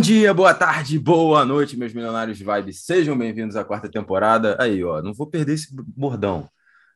[0.00, 2.72] Bom dia, boa tarde, boa noite, meus milionários de vibe.
[2.72, 4.56] Sejam bem-vindos à quarta temporada.
[4.58, 6.48] Aí, ó, não vou perder esse bordão.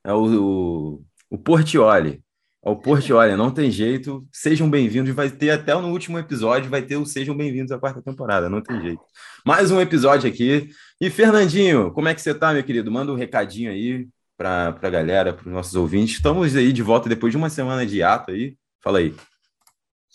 [0.02, 2.22] É o, o, o Portioli.
[2.64, 4.26] É o Portioli, não tem jeito.
[4.32, 5.14] Sejam bem-vindos.
[5.14, 8.62] Vai ter até no último episódio, vai ter o Sejam Bem-vindos à quarta temporada, não
[8.62, 9.02] tem jeito.
[9.44, 10.70] Mais um episódio aqui.
[10.98, 12.90] E Fernandinho, como é que você tá, meu querido?
[12.90, 16.14] Manda um recadinho aí para a galera, para os nossos ouvintes.
[16.14, 18.56] Estamos aí de volta depois de uma semana de ato aí.
[18.82, 19.14] Fala aí.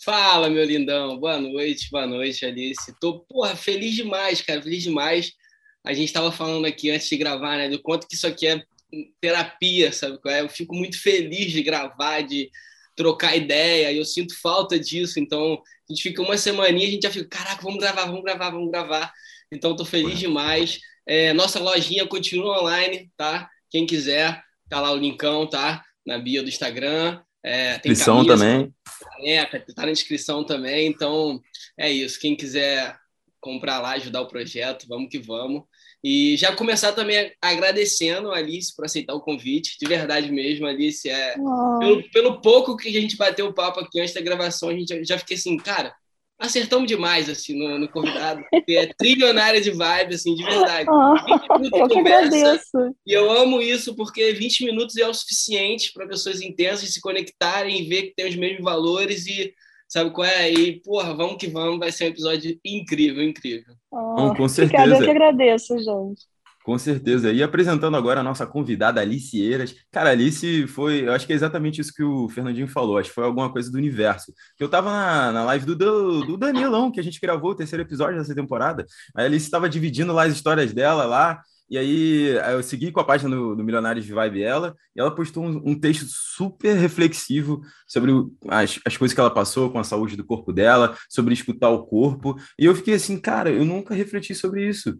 [0.02, 1.18] Fala, meu lindão.
[1.18, 2.94] Boa noite, boa noite, Alice.
[2.98, 5.32] Tô, porra, feliz demais, cara, feliz demais.
[5.84, 8.62] A gente estava falando aqui antes de gravar, né, do quanto que isso aqui é
[9.20, 10.40] terapia, sabe é?
[10.40, 12.50] Eu fico muito feliz de gravar, de
[12.96, 15.20] trocar ideia, e eu sinto falta disso.
[15.20, 18.50] Então, a gente fica uma semaninha, a gente já fica, caraca, vamos gravar, vamos gravar,
[18.50, 19.12] vamos gravar.
[19.52, 20.80] Então, tô feliz demais.
[21.06, 23.50] É, nossa lojinha continua online, tá?
[23.68, 25.84] Quem quiser, tá lá o linkão, tá?
[26.06, 27.20] Na bio do Instagram.
[27.42, 28.74] É, tem camisa, também.
[29.24, 30.86] É, tá na descrição também.
[30.86, 31.40] Então,
[31.78, 32.20] é isso.
[32.20, 32.96] Quem quiser
[33.40, 35.62] comprar lá, ajudar o projeto, vamos que vamos.
[36.02, 41.08] E já começar também agradecendo a Alice por aceitar o convite, de verdade mesmo, Alice.
[41.08, 41.78] É, oh.
[41.78, 45.04] pelo, pelo pouco que a gente bateu o papo aqui antes da gravação, a gente
[45.04, 45.94] já fiquei assim, cara,
[46.40, 48.42] acertamos demais assim no, no convidado.
[48.68, 50.88] É trilionária de vibe, assim, de verdade.
[50.90, 51.14] Oh,
[51.76, 52.96] eu que agradeço.
[53.06, 57.80] E eu amo isso porque 20 minutos é o suficiente para pessoas intensas se conectarem
[57.80, 59.52] e ver que tem os mesmos valores e
[59.86, 60.50] sabe qual é?
[60.50, 63.74] E, porra, vamos que vamos, vai ser um episódio incrível, incrível.
[63.90, 64.96] Oh, com certeza.
[64.96, 66.29] Eu que agradeço, gente.
[66.70, 67.32] Com certeza.
[67.32, 69.74] E apresentando agora a nossa convidada, Alice Eiras.
[69.90, 73.14] Cara, Alice foi, eu acho que é exatamente isso que o Fernandinho falou, acho que
[73.16, 74.32] foi alguma coisa do universo.
[74.56, 78.18] Eu tava na, na live do, do Danilão, que a gente gravou o terceiro episódio
[78.18, 78.86] dessa temporada.
[79.16, 83.04] A Alice estava dividindo lá as histórias dela lá, e aí eu segui com a
[83.04, 87.62] página do, do Milionários de Vibe ela, e ela postou um, um texto super reflexivo
[87.88, 88.12] sobre
[88.48, 91.84] as, as coisas que ela passou com a saúde do corpo dela, sobre escutar o
[91.84, 92.36] corpo.
[92.56, 94.96] E eu fiquei assim, cara, eu nunca refleti sobre isso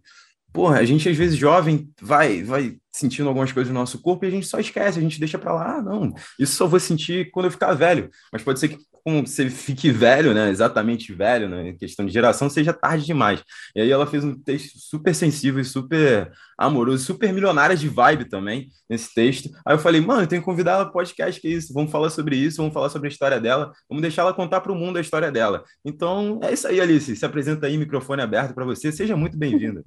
[0.52, 4.28] porra, a gente às vezes jovem vai vai sentindo algumas coisas no nosso corpo e
[4.28, 7.30] a gente só esquece, a gente deixa para lá, ah, não, isso só vou sentir
[7.30, 8.10] quando eu ficar velho.
[8.32, 12.12] Mas pode ser que quando você fique velho, né, exatamente velho, né, em questão de
[12.12, 13.42] geração, seja tarde demais.
[13.74, 18.26] E aí ela fez um texto super sensível e super amoroso, super milionária de vibe
[18.26, 19.50] também nesse texto.
[19.64, 21.90] Aí eu falei, mano, eu tenho que convidar ela para podcast, que é isso, vamos
[21.90, 24.76] falar sobre isso, vamos falar sobre a história dela, vamos deixar ela contar para o
[24.76, 25.64] mundo a história dela.
[25.84, 29.82] Então, é isso aí, Alice, se apresenta aí, microfone aberto para você, seja muito bem-vinda.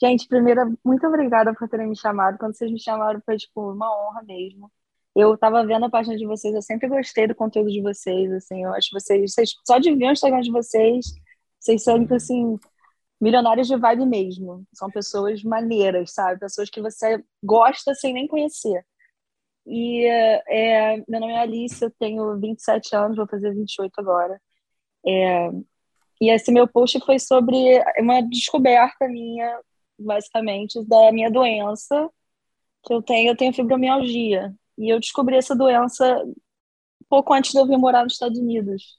[0.00, 2.38] Gente, primeiro, muito obrigada por terem me chamado.
[2.38, 4.70] Quando vocês me chamaram, foi tipo uma honra mesmo.
[5.14, 8.64] Eu estava vendo a página de vocês, eu sempre gostei do conteúdo de vocês, assim,
[8.64, 11.06] eu acho vocês, vocês só de ver o Instagram de vocês,
[11.58, 12.58] vocês são, assim,
[13.20, 14.64] milionários de vibe mesmo.
[14.74, 16.40] São pessoas maneiras, sabe?
[16.40, 18.84] Pessoas que você gosta sem nem conhecer.
[19.66, 24.40] E é, meu nome é Alice, eu tenho 27 anos, vou fazer 28 agora.
[25.06, 25.50] É,
[26.20, 27.56] e esse meu post foi sobre
[27.98, 29.60] uma descoberta minha
[29.98, 32.10] basicamente, da minha doença
[32.84, 33.30] que eu tenho.
[33.30, 34.54] Eu tenho fibromialgia.
[34.78, 36.22] E eu descobri essa doença
[37.08, 38.98] pouco antes de eu vir morar nos Estados Unidos.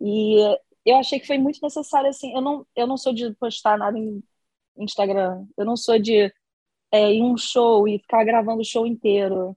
[0.00, 0.36] E
[0.84, 3.98] eu achei que foi muito necessário, assim, eu não, eu não sou de postar nada
[3.98, 4.22] em
[4.78, 6.32] Instagram, eu não sou de
[6.92, 9.56] é, ir um show e ficar gravando o show inteiro,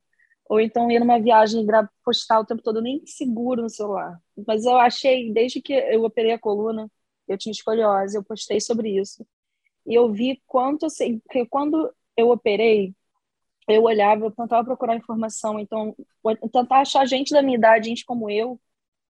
[0.50, 1.68] ou então ir numa viagem e
[2.04, 4.20] postar o tempo todo, nem seguro no celular.
[4.48, 6.90] Mas eu achei, desde que eu operei a coluna,
[7.28, 9.26] eu tinha escoliose, eu postei sobre isso.
[9.86, 12.94] E eu vi quanto, assim, que quando eu operei,
[13.68, 15.96] eu olhava, eu tentava procurar informação, então,
[16.52, 18.60] tentar achar gente da minha idade, gente como eu,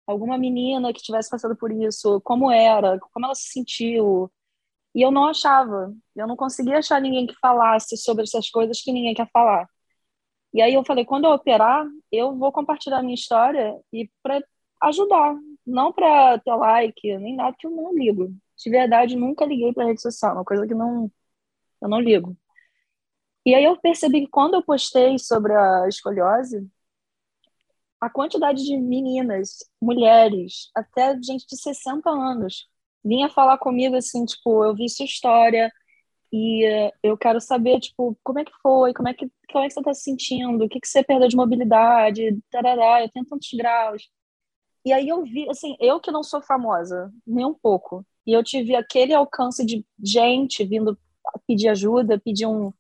[0.07, 4.31] alguma menina que tivesse passado por isso, como era, como ela se sentiu.
[4.95, 8.93] E eu não achava, eu não conseguia achar ninguém que falasse sobre essas coisas que
[8.93, 9.69] ninguém quer falar.
[10.55, 14.43] E aí eu falei, quando eu operar, eu vou compartilhar a minha história e para
[14.83, 15.35] ajudar,
[15.67, 18.31] não para ter like, nem nada que eu não ligo
[18.63, 21.11] de verdade, nunca liguei para rede social, uma coisa que não
[21.81, 22.37] eu não ligo.
[23.45, 26.69] E aí eu percebi que quando eu postei sobre a escoliose,
[28.01, 32.69] a quantidade de meninas, mulheres, até gente de 60 anos,
[33.05, 35.73] vinha falar comigo assim, tipo, eu vi sua história
[36.33, 39.75] e eu quero saber, tipo, como é que foi, como é que, como é que
[39.75, 43.51] você está se sentindo, o que, que você perdeu de mobilidade, tarará, eu tenho tantos
[43.55, 44.09] graus.
[44.85, 48.43] E aí eu vi, assim, eu que não sou famosa, nem um pouco, e eu
[48.43, 50.99] tive aquele alcance de gente vindo
[51.47, 52.73] pedir ajuda, pedir um,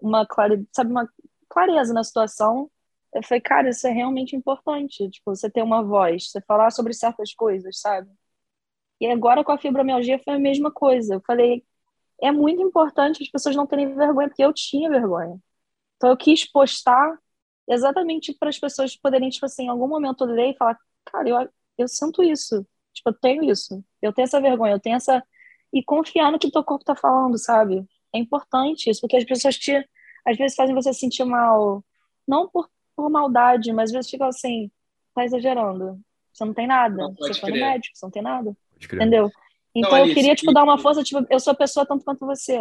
[0.00, 1.08] uma, clare, sabe, uma
[1.48, 2.70] clareza na situação.
[3.14, 5.08] Eu falei, cara, isso é realmente importante.
[5.10, 8.10] Tipo, você ter uma voz, você falar sobre certas coisas, sabe?
[9.00, 11.14] E agora com a fibromialgia foi a mesma coisa.
[11.14, 11.64] Eu falei,
[12.20, 15.38] é muito importante as pessoas não terem vergonha, porque eu tinha vergonha.
[15.96, 17.18] Então eu quis postar
[17.68, 21.48] exatamente para as pessoas poderem, tipo assim, em algum momento ler e falar, cara, eu,
[21.78, 22.66] eu sinto isso.
[22.96, 23.84] Tipo, eu tenho isso.
[24.00, 25.22] Eu tenho essa vergonha, eu tenho essa.
[25.72, 27.84] E confiar no que teu corpo tá falando, sabe?
[28.14, 29.72] É importante isso, porque as pessoas te.
[30.24, 31.84] Às vezes fazem você sentir mal.
[32.26, 34.70] Não por, por maldade, mas às vezes fica assim,
[35.14, 36.00] tá exagerando.
[36.32, 36.96] Você não tem nada.
[36.96, 38.56] Não você foi no médico, você não tem nada.
[38.82, 39.30] Entendeu?
[39.74, 40.54] Então não, Alice, eu queria, tipo, e...
[40.54, 42.58] dar uma força, tipo, eu sou a pessoa tanto quanto você,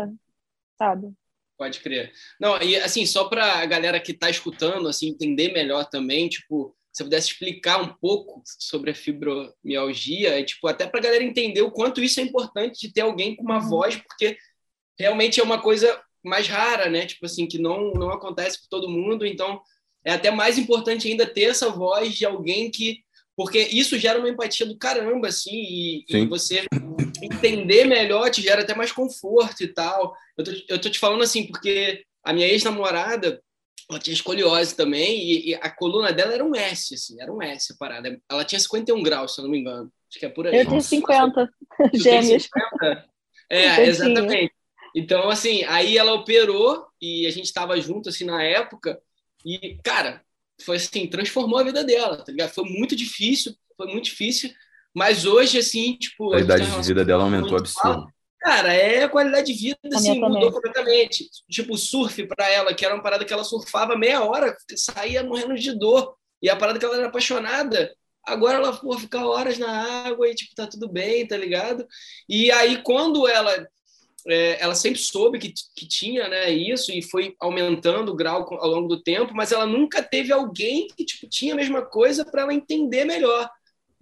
[0.77, 1.13] sabe?
[1.57, 2.11] Pode crer.
[2.39, 6.75] Não, e assim, só para a galera que está escutando, assim, entender melhor também, tipo,
[6.95, 11.61] se eu pudesse explicar um pouco sobre a fibromialgia, tipo, até para a galera entender
[11.61, 13.67] o quanto isso é importante de ter alguém com uma uhum.
[13.67, 14.37] voz, porque
[14.97, 17.05] realmente é uma coisa mais rara, né?
[17.05, 19.61] Tipo assim, que não, não acontece com todo mundo, então
[20.05, 23.03] é até mais importante ainda ter essa voz de alguém que
[23.35, 26.65] porque isso gera uma empatia do caramba, assim, e, e, você
[27.21, 30.15] entender melhor te gera até mais conforto e tal.
[30.37, 33.43] Eu tô, eu tô te falando assim, porque a minha ex-namorada,
[33.89, 37.41] ela tinha escoliose também, e, e, a coluna dela era um S, assim, era um
[37.41, 38.19] S a parada.
[38.29, 39.91] Ela tinha 51 graus, se eu não me engano.
[40.09, 40.57] Acho que é por aí.
[40.57, 41.49] Eu tenho 50,
[41.93, 42.43] gêmeos.
[42.43, 43.05] 50?
[43.49, 44.53] É, exatamente.
[44.95, 48.99] Então, assim, aí ela operou e a gente estava junto, assim, na época,
[49.45, 50.23] e, cara,
[50.63, 52.53] foi assim, transformou a vida dela, tá ligado?
[52.53, 54.51] Foi muito difícil, foi muito difícil,
[54.95, 56.27] mas hoje, assim, tipo.
[56.27, 58.07] A qualidade de vida dela aumentou absurdo.
[58.45, 61.27] Cara, é a qualidade de vida, assim, mudou completamente.
[61.49, 65.55] Tipo, surf para ela, que era uma parada que ela surfava meia hora, saía morrendo
[65.55, 66.15] de dor.
[66.39, 67.91] E a parada que ela era apaixonada,
[68.23, 71.87] agora ela, pô, fica horas na água e, tipo, tá tudo bem, tá ligado?
[72.29, 73.67] E aí, quando ela
[74.27, 78.69] é, ela sempre soube que, que tinha né, isso e foi aumentando o grau ao
[78.69, 82.43] longo do tempo, mas ela nunca teve alguém que tipo, tinha a mesma coisa para
[82.43, 83.49] ela entender melhor.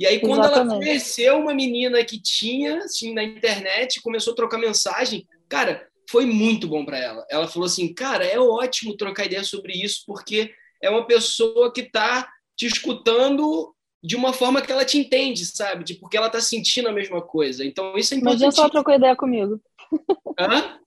[0.04, 0.70] E aí, quando Exatamente.
[0.70, 6.26] ela conheceu uma menina que tinha, assim, na internet, começou a trocar mensagem, cara, foi
[6.26, 7.26] muito bom para ela.
[7.30, 11.80] Ela falou assim, cara, é ótimo trocar ideia sobre isso, porque é uma pessoa que
[11.80, 13.74] está te escutando
[14.04, 15.86] de uma forma que ela te entende, sabe?
[15.86, 17.64] De porque ela está sentindo a mesma coisa.
[17.64, 18.42] Então, isso é importante.
[18.42, 19.62] Imagina se ela trocou ideia comigo.
[20.38, 20.80] Hã?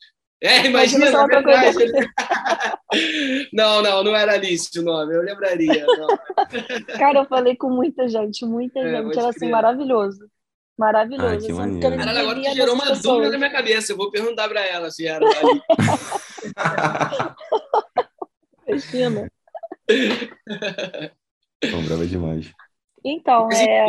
[0.43, 1.79] É, imagina, imagina verdade.
[3.53, 5.87] não, não, não era Alice o nome, eu lembraria.
[5.87, 6.09] Não.
[6.99, 10.29] Cara, eu falei com muita gente, muita é, gente, era assim, maravilhoso.
[10.79, 11.61] Maravilhoso.
[11.61, 11.81] Ah, que.
[11.81, 13.03] Cara, agora tu gerou uma pessoas.
[13.03, 15.63] dúvida na minha cabeça, eu vou perguntar para ela se era ali.
[18.67, 19.31] Cristina.
[21.71, 22.53] Bom, brava demais.
[23.03, 23.87] Então, é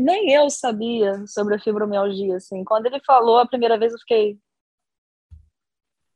[0.00, 2.64] nem eu sabia sobre a fibromialgia, assim.
[2.64, 4.38] Quando ele falou a primeira vez, eu fiquei.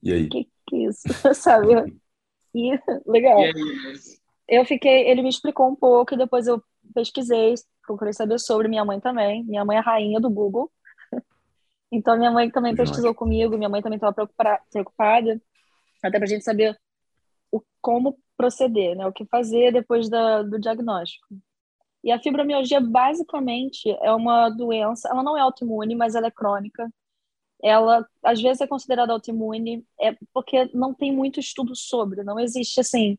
[0.06, 0.28] E aí?
[0.28, 1.02] Que que é isso?
[1.34, 1.96] Sabe?
[2.54, 3.40] E, legal.
[3.40, 3.52] E
[4.48, 6.62] eu fiquei, ele me explicou um pouco e depois eu
[6.94, 7.54] pesquisei,
[7.84, 9.42] procurei saber sobre minha mãe também.
[9.44, 10.70] Minha mãe é rainha do Google.
[11.90, 15.40] Então minha mãe também pesquisou comigo, minha mãe também estava preocupada,
[16.02, 16.76] até para a gente saber
[17.50, 19.06] o, como proceder, né?
[19.06, 21.28] O que fazer depois da, do diagnóstico.
[22.02, 26.90] E a fibromialgia, basicamente, é uma doença, ela não é autoimune, mas ela é crônica.
[27.62, 32.80] Ela, às vezes, é considerada autoimune é porque não tem muito estudo sobre, não existe,
[32.80, 33.18] assim,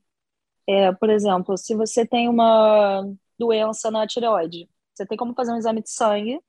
[0.68, 3.04] é, por exemplo, se você tem uma
[3.40, 6.42] doença na tireoide, você tem como fazer um exame de sangue,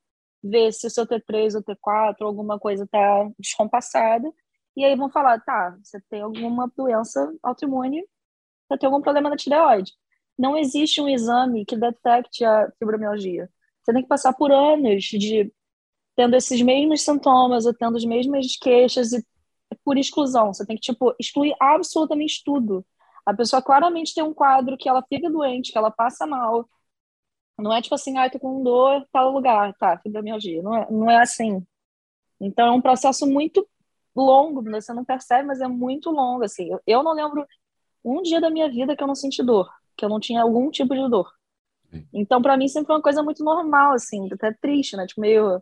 [0.42, 4.32] ver se o seu T3 ou T4, alguma coisa está descompassada,
[4.76, 8.02] e aí vão falar, tá, você tem alguma doença autoimune,
[8.68, 9.92] você tem algum problema na tireoide
[10.38, 13.50] não existe um exame que detecte a fibromialgia.
[13.82, 15.52] Você tem que passar por anos de
[16.18, 19.24] tendo esses mesmos sintomas ou tendo as mesmas queixas e
[19.84, 20.52] por exclusão.
[20.52, 22.84] Você tem que tipo excluir absolutamente tudo.
[23.24, 26.68] A pessoa claramente tem um quadro que ela fica doente, que ela passa mal.
[27.56, 30.62] Não é tipo assim, ah, tô com dor, tal lugar, tá, fibromialgia.
[30.62, 31.64] Não é, não é assim.
[32.40, 33.64] Então é um processo muito
[34.14, 36.68] longo, você não percebe, mas é muito longo, assim.
[36.72, 37.46] Eu, eu não lembro
[38.04, 40.70] um dia da minha vida que eu não senti dor que eu não tinha algum
[40.70, 41.28] tipo de dor.
[42.14, 45.06] Então, para mim, sempre foi uma coisa muito normal, assim, até triste, né?
[45.06, 45.60] Tipo, meio.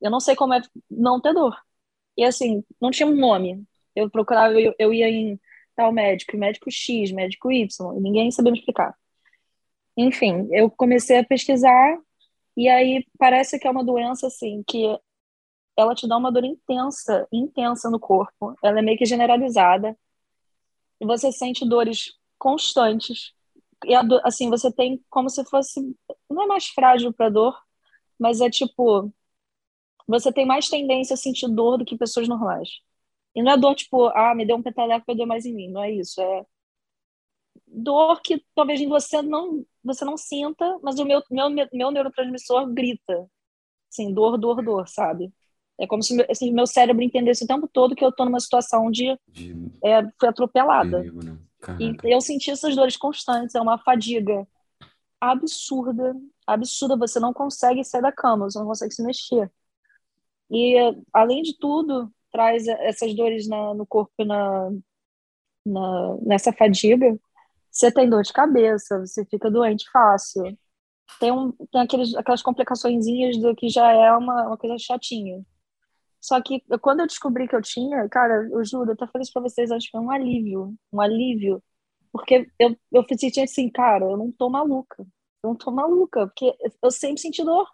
[0.00, 1.56] Eu não sei como é não ter dor.
[2.16, 3.64] E, assim, não tinha um nome.
[3.94, 5.40] Eu procurava, eu, eu ia em
[5.76, 8.94] tal médico, médico X, médico Y, e ninguém sabia me explicar.
[9.96, 11.98] Enfim, eu comecei a pesquisar,
[12.56, 14.84] e aí parece que é uma doença, assim, que
[15.76, 18.56] ela te dá uma dor intensa, intensa no corpo.
[18.62, 19.96] Ela é meio que generalizada.
[21.00, 23.32] E você sente dores constantes
[23.84, 25.80] e assim, você tem como se fosse.
[26.28, 27.56] Não é mais frágil para dor,
[28.18, 29.12] mas é tipo.
[30.08, 32.68] Você tem mais tendência a sentir dor do que pessoas normais.
[33.34, 35.70] E não é dor tipo, ah, me deu um peteleco, vai doer mais em mim.
[35.70, 36.20] Não é isso.
[36.20, 36.44] É
[37.66, 42.66] dor que talvez em você não, você não sinta, mas o meu, meu, meu neurotransmissor
[42.72, 43.28] grita.
[43.90, 45.32] Assim, dor, dor, dor, sabe?
[45.78, 48.90] É como se assim, meu cérebro entendesse o tempo todo que eu estou numa situação
[48.90, 49.54] de, de...
[49.84, 50.98] É, fui atropelada.
[50.98, 51.38] Perigo, né?
[51.78, 54.46] E eu senti essas dores constantes, é uma fadiga.
[55.20, 56.96] absurda, absurda.
[56.96, 59.50] Você não consegue sair da cama, você não consegue se mexer.
[60.50, 60.76] E,
[61.12, 64.70] além de tudo, traz essas dores na, no corpo na,
[65.66, 67.18] na, nessa fadiga.
[67.70, 70.56] Você tem dor de cabeça, você fica doente fácil.
[71.20, 73.04] Tem, um, tem aqueles, aquelas complicações
[73.40, 75.44] do que já é uma, uma coisa chatinha.
[76.20, 79.32] Só que quando eu descobri que eu tinha, cara, eu juro, eu tô falando isso
[79.32, 81.62] pra vocês, que é um alívio, um alívio.
[82.12, 85.06] Porque eu, eu senti assim, cara, eu não tô maluca.
[85.42, 87.68] Eu não tô maluca, porque eu sempre senti dor.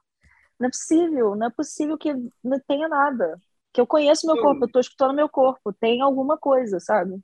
[0.58, 3.40] Não é possível, não é possível que não tenha nada.
[3.72, 7.18] Que eu conheço meu corpo, eu tô escutando meu corpo, tem alguma coisa, sabe?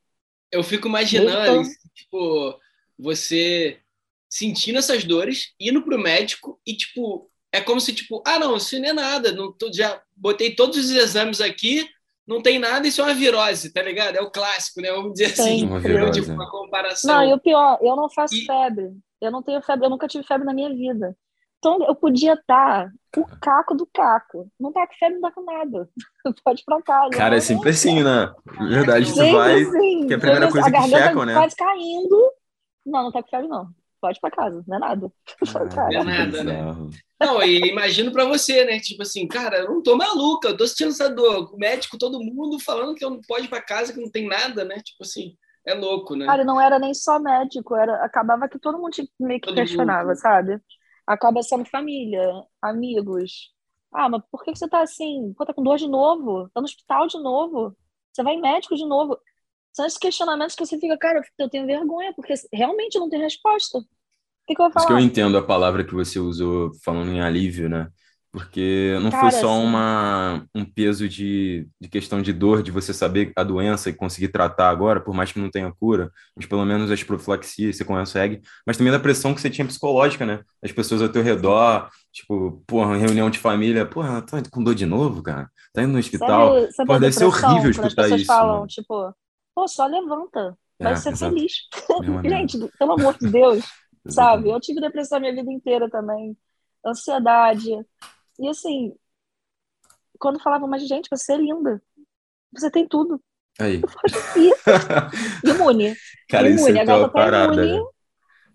[0.50, 1.62] Eu fico imaginando,
[1.94, 2.58] tipo,
[2.99, 3.78] você
[4.28, 8.78] sentindo essas dores, indo pro médico e, tipo, é como se, tipo, ah, não, isso
[8.78, 11.88] não é nada, não tô, já botei todos os exames aqui,
[12.26, 14.16] não tem nada, isso é uma virose, tá ligado?
[14.16, 14.92] É o clássico, né?
[14.92, 17.12] Vamos dizer assim, uma, virose, tipo, uma comparação.
[17.12, 18.46] Não, e o pior, eu não faço e...
[18.46, 18.92] febre.
[19.20, 21.16] Eu não tenho febre, eu nunca tive febre na minha vida.
[21.61, 24.50] Então eu podia estar o caco do caco.
[24.59, 25.88] Não tá com febre, não tá com nada.
[26.43, 27.11] Pode ir pra casa.
[27.11, 28.33] Cara, é sempre assim, né?
[28.67, 29.62] Verdade, você vai.
[29.62, 31.35] Assim, que é a primeira coisa a que checam, né?
[31.35, 32.33] quase caindo.
[32.87, 33.69] Não, não tá com febre, não.
[34.00, 35.12] Pode ir pra casa, não é nada.
[35.76, 36.59] Ah, não é nada, né?
[37.21, 38.81] Não, e imagino para você, né?
[38.81, 41.55] Tipo assim, cara, eu não tô maluca, eu tô sentindo essa dor.
[41.55, 44.26] O médico, todo mundo falando que eu não pode ir para casa, que não tem
[44.26, 44.76] nada, né?
[44.76, 45.37] Tipo assim,
[45.67, 46.25] é louco, né?
[46.25, 50.09] Cara, não era nem só médico, era acabava que todo mundo meio que todo questionava,
[50.09, 50.17] mundo.
[50.19, 50.61] sabe?
[51.11, 52.23] Acaba sendo família,
[52.62, 53.52] amigos.
[53.93, 55.35] Ah, mas por que você tá assim?
[55.37, 56.49] Pô, tá com dor de novo?
[56.55, 57.76] Tá no hospital de novo?
[58.12, 59.19] Você vai em médico de novo?
[59.73, 63.81] São esses questionamentos que você fica, cara, eu tenho vergonha, porque realmente não tem resposta
[64.50, 64.87] que, que eu vou falar?
[64.87, 67.88] Isso que eu entendo a palavra que você usou falando em alívio, né?
[68.32, 69.64] Porque não Cara, foi só assim...
[69.64, 74.28] uma, um peso de, de questão de dor, de você saber a doença e conseguir
[74.28, 78.40] tratar agora, por mais que não tenha cura, mas pelo menos as profilaxias você consegue,
[78.64, 80.42] mas também da pressão que você tinha psicológica, né?
[80.62, 84.87] As pessoas ao teu redor, tipo, porra, reunião de família, porra, tá com dor de
[84.87, 85.50] novo, cara?
[85.72, 86.54] Tá indo no hospital.
[86.54, 88.26] Sabe, sabe deve ser horrível escutar as isso.
[88.26, 88.66] falam, mano.
[88.68, 89.14] tipo,
[89.54, 91.34] pô, só levanta, vai é, ser exato.
[91.34, 91.52] feliz.
[92.25, 93.64] Gente, pelo amor de Deus
[94.08, 94.50] sabe?
[94.50, 96.37] Eu tive depressão a minha vida inteira também,
[96.84, 97.70] ansiedade.
[98.40, 98.94] E assim,
[100.18, 101.82] quando falavam, mas gente, você é linda,
[102.52, 103.23] você tem tudo.
[103.59, 103.80] Aí.
[105.44, 105.94] imune.
[106.28, 106.78] Cara, imune.
[106.78, 107.73] É a gata tá imune.
[107.73, 107.78] Né?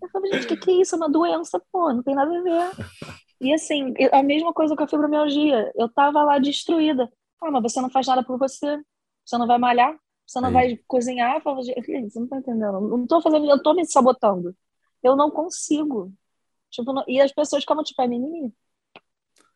[0.02, 0.94] Eu falei, gente, o que, que é isso?
[0.94, 2.70] É uma doença, pô, não tem nada a ver.
[3.40, 5.70] E assim, a mesma coisa com a fibromialgia.
[5.74, 7.10] Eu tava lá destruída.
[7.40, 8.80] Ah, mas você não faz nada por você.
[9.24, 9.96] Você não vai malhar.
[10.26, 10.54] Você não Aí.
[10.54, 11.36] vai cozinhar.
[11.36, 12.80] Eu falei, gente, você não tá entendendo.
[12.80, 14.54] Não tô fazendo, eu tô me sabotando
[15.06, 16.12] eu não consigo.
[16.70, 17.04] Tipo, não...
[17.06, 18.52] e as pessoas ficam tipo, é mimimi.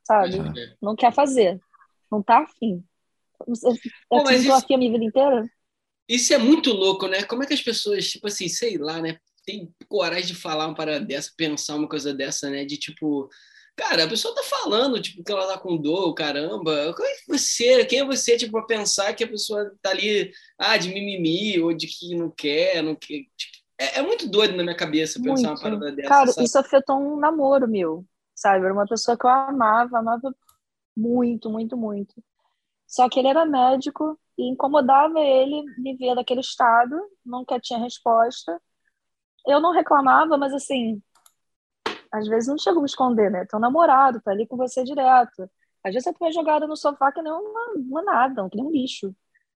[0.07, 0.37] Sabe?
[0.37, 0.75] É.
[0.80, 1.61] Não quer fazer.
[2.11, 2.83] Não tá afim.
[3.47, 3.54] Eu,
[4.09, 4.52] Pô, mas isso...
[4.52, 5.50] afim a minha vida inteira.
[6.09, 7.23] Isso é muito louco, né?
[7.23, 9.19] Como é que as pessoas, tipo assim, sei lá, né?
[9.47, 12.64] Tem coragem de falar uma parada dessa, pensar uma coisa dessa, né?
[12.64, 13.28] De tipo,
[13.76, 16.95] cara, a pessoa tá falando, tipo, que ela tá com dor, caramba.
[16.95, 17.85] Quem é você?
[17.85, 21.73] Quem é você, tipo, pra pensar que a pessoa tá ali, ah, de mimimi, ou
[21.73, 23.23] de que não quer, não quer.
[23.37, 25.49] Tipo, é, é, muito doido na minha cabeça pensar muito.
[25.49, 26.09] uma parada dessa.
[26.09, 26.47] Cara, sabe?
[26.47, 28.04] isso afetou um namoro meu,
[28.40, 28.64] sabe?
[28.64, 30.35] Era uma pessoa que eu amava, amava
[30.97, 32.14] muito, muito, muito.
[32.87, 38.61] Só que ele era médico e incomodava ele me ver daquele estado, nunca tinha resposta.
[39.47, 41.02] Eu não reclamava, mas assim,
[42.12, 43.47] às vezes não chega a me esconder, né?
[43.47, 45.50] Teu namorado tá ali com você direto.
[45.85, 48.70] Às vezes você tá jogada no sofá que nem uma, uma nada, que nem um
[48.70, 49.14] lixo.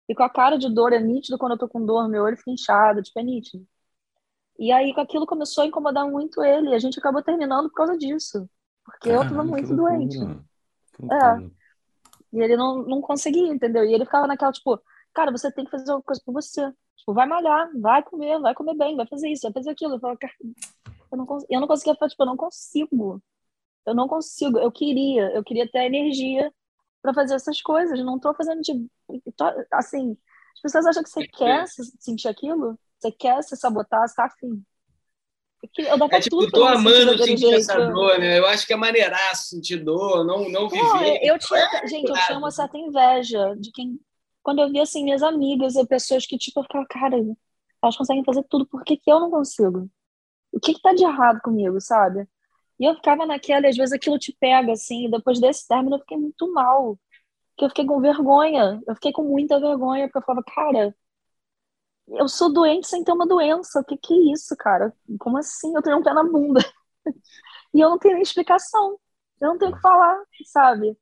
[0.09, 2.37] E com a cara de dor, é nítido quando eu tô com dor, meu olho
[2.37, 3.67] fica inchado, tipo, é nítido.
[4.59, 7.97] E aí aquilo começou a incomodar muito ele, e a gente acabou terminando por causa
[7.97, 8.49] disso.
[8.85, 10.19] Porque Caramba, eu estava muito doente.
[10.19, 11.51] É.
[12.33, 13.85] E ele não, não conseguia, entendeu?
[13.85, 14.81] E ele ficava naquela, tipo,
[15.13, 16.73] cara, você tem que fazer uma coisa por você.
[16.97, 19.95] Tipo, vai malhar, vai comer, vai comer bem, vai fazer isso, vai fazer aquilo.
[19.95, 20.33] Eu, falava, cara,
[21.11, 21.45] eu, não, cons...
[21.49, 23.23] eu não conseguia falar, tipo, eu não consigo.
[23.87, 24.59] Eu não consigo.
[24.59, 26.53] Eu queria, eu queria ter energia
[27.03, 27.99] para fazer essas coisas.
[28.05, 28.89] Não tô fazendo, tipo,
[29.73, 30.17] assim,
[30.55, 34.63] as pessoas acham que você quer sentir aquilo, você quer se sabotar, você tá afim.
[35.77, 38.39] Eu dava é tipo, tudo tô amando sentir essa dor, né?
[38.39, 40.83] Eu acho que é maneiraço sentir dor, não, não viver.
[40.83, 44.01] Não, eu tinha, é, gente, eu tinha uma certa inveja de quem.
[44.43, 47.17] Quando eu via assim, minhas amigas e pessoas que, tipo, eu ficava, cara,
[47.83, 49.89] elas conseguem fazer tudo, por que, que eu não consigo?
[50.51, 52.27] O que, que tá de errado comigo, sabe?
[52.79, 55.97] E eu ficava naquela, e às vezes aquilo te pega, assim, e depois desse término
[55.97, 56.99] eu fiquei muito mal.
[57.51, 60.97] Porque eu fiquei com vergonha, eu fiquei com muita vergonha, porque eu falava, cara,
[62.19, 63.81] eu sou doente sem ter uma doença.
[63.81, 64.93] O que, que é isso, cara?
[65.19, 65.75] Como assim?
[65.75, 66.61] Eu tenho um pé na bunda.
[67.75, 68.99] e eu não tenho nem explicação.
[69.41, 70.97] Eu não tenho o que falar, sabe?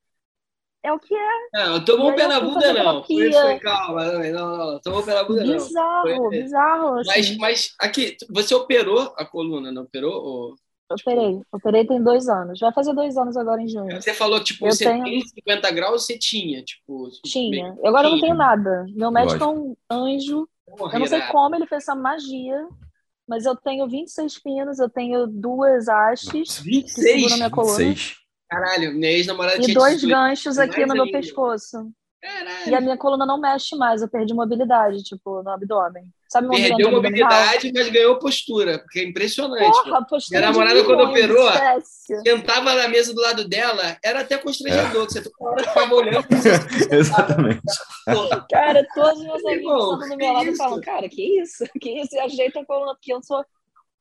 [0.81, 1.49] É o que é.
[1.53, 3.03] Não, tomou um pé na bunda, não.
[3.03, 4.79] Foi, foi, calma, não, não, não.
[4.79, 6.29] Tomou um pé na bunda, bizarro, não.
[6.29, 6.95] Bizarro, bizarro.
[6.95, 7.37] Mas, assim.
[7.37, 10.23] mas aqui, você operou a coluna, não operou?
[10.23, 10.55] Ou...
[10.89, 11.41] Operei.
[11.51, 12.59] Operei tem dois anos.
[12.61, 14.01] Vai fazer dois anos agora em junho.
[14.01, 17.09] Você falou, tipo, Eu você tenho- tem 50 graus, você tinha, tipo...
[17.25, 17.77] Tinha.
[17.79, 18.27] Eu agora não Tinha.
[18.27, 18.85] tenho nada.
[18.95, 19.77] Meu médico Lógico.
[19.89, 20.49] é um anjo.
[20.77, 21.31] Porra, Eu não sei irado.
[21.31, 22.67] como ele fez essa magia,
[23.27, 26.93] mas eu tenho 26 pinos, eu tenho duas hastes que 26?
[27.17, 27.75] seguram minha coluna.
[27.75, 28.15] Seis.
[28.49, 30.07] Caralho, minha ex-namorada E dois 18.
[30.07, 31.91] ganchos aqui no meu pescoço.
[32.21, 32.69] Caralho.
[32.71, 36.11] E a minha coluna não mexe mais, eu perdi mobilidade, tipo, no abdômen.
[36.29, 39.83] Sabe Perdeu mobilidade, mas ganhou postura, porque é impressionante.
[39.83, 42.21] Porra, postura Minha namorada, quando operou, esquece.
[42.21, 46.27] Sentava na mesa do lado dela, era até constrangedor, que você toda hora ficava olhando.
[46.91, 47.61] Exatamente.
[48.47, 51.65] Cara, todos os meus amigos sentam do meu lado e falam, cara, que isso?
[51.81, 52.15] Que isso?
[52.15, 53.43] E ajeita a coluna, porque eu sou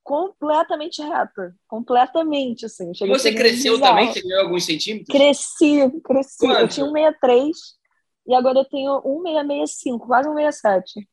[0.03, 1.55] completamente reta.
[1.67, 2.93] Completamente, assim.
[3.01, 4.13] E você cresceu também?
[4.13, 5.09] Você ganhou alguns centímetros?
[5.09, 6.45] Cresci, cresci.
[6.45, 6.75] Eu Quanto?
[6.75, 7.78] tinha um 63
[8.29, 11.09] e agora eu tenho um 665, quase um 67.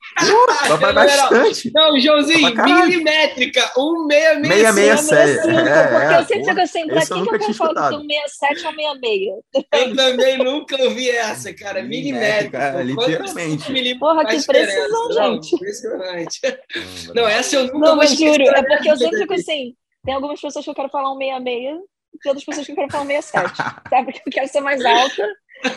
[0.67, 1.29] Só vai Não, não, não.
[1.29, 1.71] bastante.
[1.73, 5.41] Não, Joãozinho, milimétrica, um meia Meia, meia, sete.
[5.41, 7.79] 65, É, porque é, eu sempre fico assim, pra que, que eu tinha falo que
[7.79, 7.89] escutado.
[7.89, 9.33] tem um 67 ou 66?
[9.71, 11.81] Eu também nunca ouvi essa, cara.
[11.83, 12.59] Milimétrica.
[12.73, 13.99] Milimétrica, Quantos literalmente.
[13.99, 15.55] Porra, que precisão, Não, gente.
[15.55, 16.39] Impressionante.
[17.15, 19.73] Não, essa eu nunca Não, vou mas juro, é minha porque eu sempre fico assim,
[20.03, 21.79] tem algumas pessoas que eu quero falar um 66
[22.23, 23.55] e outras pessoas que eu quero falar um 67.
[23.89, 24.05] Sabe?
[24.11, 25.27] Porque eu quero ser mais alta,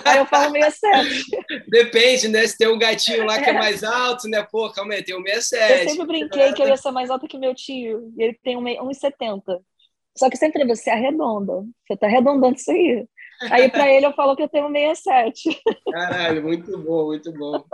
[0.05, 1.27] aí eu falo 67.
[1.69, 2.47] Depende, né?
[2.47, 4.47] Se tem um gatinho lá que é mais alto, né?
[4.51, 5.91] Pô, calma aí, tem um Eu 67.
[5.91, 8.61] sempre brinquei que eu ia ser mais alta que meu tio, e ele tem um
[8.61, 9.61] me- 1,70.
[10.17, 11.65] Só que sempre você arredonda.
[11.87, 13.07] Você tá arredondando isso aí.
[13.51, 15.61] Aí pra ele eu falo que eu tenho um 67.
[15.91, 17.65] Caralho, muito bom, muito bom.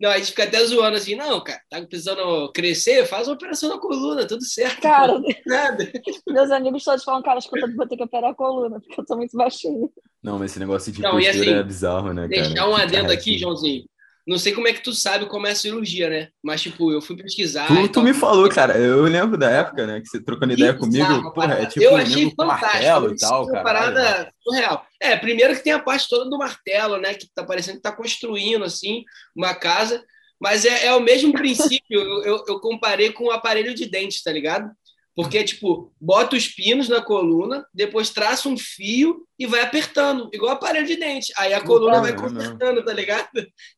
[0.00, 3.68] Não, a gente fica até zoando assim, não, cara, tá precisando crescer, faz uma operação
[3.68, 4.80] na coluna, tudo certo.
[4.80, 5.90] Cara, Nada.
[6.28, 9.16] meus amigos todos falam, cara, escuta, vou ter que operar a coluna, porque eu tô
[9.16, 9.88] muito baixinha.
[10.22, 12.42] Não, mas esse negócio de Não, postura assim, é bizarro, né, cara?
[12.42, 13.38] Deixar um adendo aqui.
[13.38, 13.84] Joãozinho.
[14.26, 16.28] Não sei como é que tu sabe como é a cirurgia, né?
[16.42, 17.66] Mas, tipo, eu fui pesquisar.
[17.66, 18.78] Tu, tu me falou, cara.
[18.78, 20.00] Eu lembro da época, né?
[20.00, 21.34] Que você trocando ideia Bizarro, comigo.
[21.34, 23.10] Porra, é tipo eu um achei fantástico.
[23.10, 23.64] e tal, uma cara.
[23.64, 24.86] parada surreal.
[24.98, 27.12] É, primeiro que tem a parte toda do martelo, né?
[27.12, 29.04] Que tá parecendo que tá construindo, assim,
[29.36, 30.02] uma casa.
[30.40, 32.00] Mas é, é o mesmo princípio.
[32.00, 34.70] eu, eu, eu comparei com o aparelho de dente, tá ligado?
[35.14, 40.52] Porque, tipo, bota os pinos na coluna, depois traça um fio e vai apertando, igual
[40.52, 41.32] aparelho de dente.
[41.36, 43.28] Aí a coluna É, vai é consertando, tá ligado?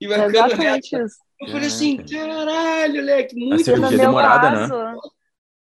[0.01, 0.57] E vai É ficando reta.
[0.57, 1.16] exatamente isso.
[1.38, 2.14] Eu falei assim, Caraca.
[2.14, 4.66] caralho, moleque, muito A cirurgia no é meu demorada, né?
[4.68, 5.01] caso,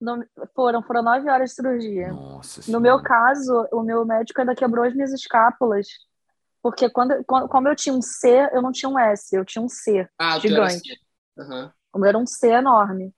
[0.00, 0.24] no-
[0.54, 2.12] foram, foram nove horas de cirurgia.
[2.12, 2.80] Nossa No senhora.
[2.80, 5.88] meu caso, o meu médico ainda quebrou as minhas escápulas.
[6.62, 9.62] Porque quando, quando- como eu tinha um C, eu não tinha um S, eu tinha
[9.62, 10.08] um C.
[10.18, 10.62] Ah, Gigante.
[10.76, 10.82] assim.
[11.38, 11.72] Aham.
[11.92, 13.12] O meu era um C enorme.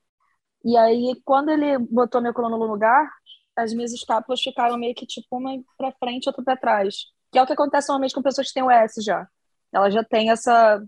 [0.64, 3.08] E aí, quando ele botou minha coluna no lugar,
[3.56, 6.94] as minhas escápulas ficaram meio que tipo uma pra frente e outra pra trás.
[7.32, 9.26] Que é o que acontece normalmente com pessoas que têm o S já.
[9.72, 10.82] Ela já tem essa,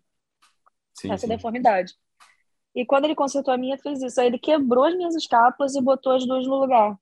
[0.94, 1.28] Sim, essa sim.
[1.28, 1.94] deformidade.
[2.74, 4.20] E quando ele consertou a minha, fez isso.
[4.20, 6.96] Aí ele quebrou as minhas escápulas e botou as duas no lugar.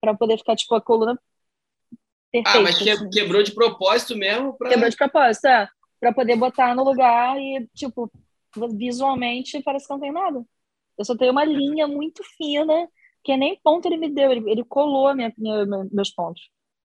[0.00, 1.18] Pra poder ficar, tipo, a coluna
[2.32, 2.58] perfeita.
[2.58, 3.10] Ah, mas que- assim.
[3.10, 4.70] quebrou de propósito mesmo pra...
[4.70, 5.68] Quebrou de propósito, é.
[6.00, 8.10] Pra poder botar no lugar e, tipo,
[8.74, 10.42] visualmente parece que não tem nada.
[10.98, 12.88] Eu só tenho uma linha muito fina,
[13.24, 16.42] que nem ponto ele me deu, ele, ele colou a minha, minha- meus pontos.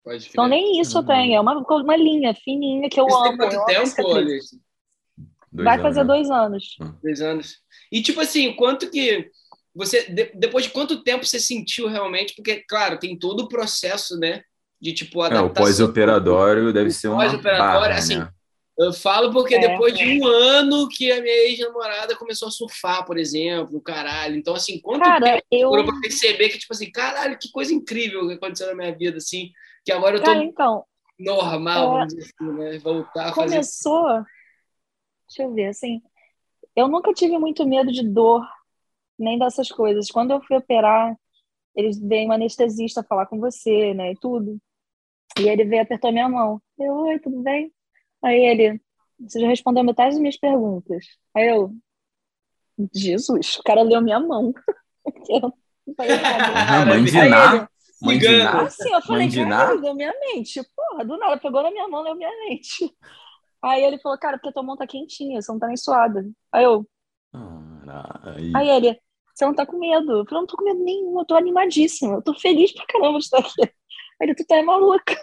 [0.05, 1.07] Pode Então nem isso eu Hum.
[1.07, 3.39] tenho, é uma, uma linha fininha que eu Isso tem amo.
[3.39, 4.15] quanto eu amo essa tempo.
[4.15, 4.61] Alice?
[5.53, 6.07] Vai anos, fazer né?
[6.07, 6.65] dois anos.
[7.03, 7.57] Dois anos.
[7.91, 9.31] E, tipo assim, quanto que...
[9.75, 12.35] Você, de- depois de quanto tempo você sentiu realmente?
[12.35, 14.43] Porque, claro, tem todo o processo, né?
[14.81, 15.47] De, tipo, É, adaptação.
[15.47, 18.31] o pós-operatório deve ser uma pós-operatório, assim, né?
[18.79, 19.69] Eu falo porque É.
[19.69, 24.37] depois de um ano que a minha ex-namorada começou a surfar, por exemplo, caralho.
[24.37, 25.85] Então, assim, quanto Cara, tempo eu.
[25.85, 29.51] pra perceber que, tipo assim, caralho, que coisa incrível que aconteceu na minha vida, assim,
[29.85, 30.85] que agora eu tô Cara, então,
[31.19, 32.79] normal, é, vamos dizer assim, né?
[32.79, 33.51] Voltar a fazer.
[33.51, 34.25] começou.
[35.29, 36.01] Deixa eu ver, assim.
[36.75, 38.43] Eu nunca tive muito medo de dor,
[39.19, 40.11] nem dessas coisas.
[40.11, 41.15] Quando eu fui operar,
[41.77, 44.59] eles veio um anestesista falar com você, né, e tudo.
[45.39, 46.61] E ele veio e apertou minha mão.
[46.79, 47.71] Eu, oi, tudo bem?
[48.25, 48.81] Aí ele,
[49.19, 51.05] você já respondeu metade das minhas perguntas.
[51.35, 51.73] Aí eu,
[52.95, 54.53] Jesus, o cara leu minha mão.
[55.29, 56.53] Eu falei nada.
[56.55, 57.55] Ah, mãe de Aí Ná.
[57.55, 57.67] ele,
[58.01, 58.37] Mãe de.
[58.39, 58.63] Ná.
[58.63, 60.61] Assim, eu falei, cara, deu minha mente.
[60.77, 62.89] Porra, do nada, pegou na minha mão, leu minha mente.
[63.61, 66.25] Aí ele falou, cara, porque tua mão tá quentinha, você não tá nem suada.
[66.53, 66.87] Aí eu,
[67.33, 68.57] Caralho.
[68.57, 69.01] aí ele,
[69.35, 70.19] você não tá com medo?
[70.19, 73.19] Eu falei, não tô com medo nenhum, eu tô animadíssima, eu tô feliz pra caramba
[73.19, 73.63] de estar aqui.
[73.63, 73.71] Aí
[74.21, 75.15] ele, tu tá é maluca.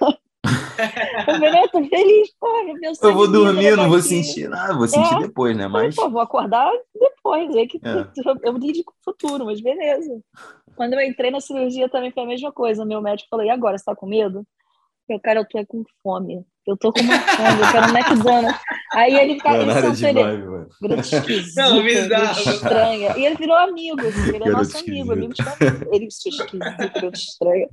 [0.46, 5.16] Eu tô feliz, porra, meu Eu vou dormir, eu não vou sentir nada, vou sentir
[5.16, 5.20] É.
[5.20, 5.68] depois, né?
[5.68, 5.96] Mas.
[5.96, 8.08] pô, vou acordar depois, aí que É.
[8.48, 10.22] eu lido com o futuro, mas beleza.
[10.76, 12.86] Quando eu entrei na cirurgia também foi a mesma coisa.
[12.86, 14.46] Meu médico falou, e agora, você tá com medo?
[15.10, 16.46] Eu, cara, eu tô é com fome.
[16.68, 18.62] Eu tô com uma fome, eu quero um McDonald's.
[18.94, 20.24] Aí ele ficava ele ele,
[20.82, 23.18] garota esquisita, não, garota estranha.
[23.18, 25.88] E ele virou amigo, assim, ele é nosso amigo, amigo de família.
[25.92, 27.70] Ele esquisito, garota estranha.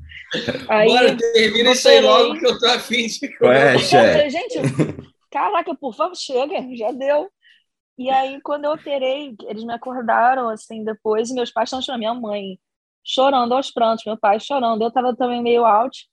[0.68, 3.74] Aí, Bora, termina isso aí logo que eu tô afim de comer.
[3.74, 4.58] Eu falei, gente,
[5.30, 7.28] caraca, por favor, chega, já deu.
[7.98, 12.00] E aí, quando eu operei, eles me acordaram, assim, depois, e meus pais estão chorando,
[12.00, 12.58] minha mãe
[13.02, 16.06] chorando aos prantos, meu pai chorando, eu tava também meio out.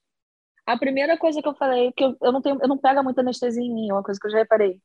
[0.66, 3.22] A primeira coisa que eu falei, que eu, eu não tenho, eu não pego muita
[3.22, 4.82] anestesia em mim, é uma coisa que eu já reparei.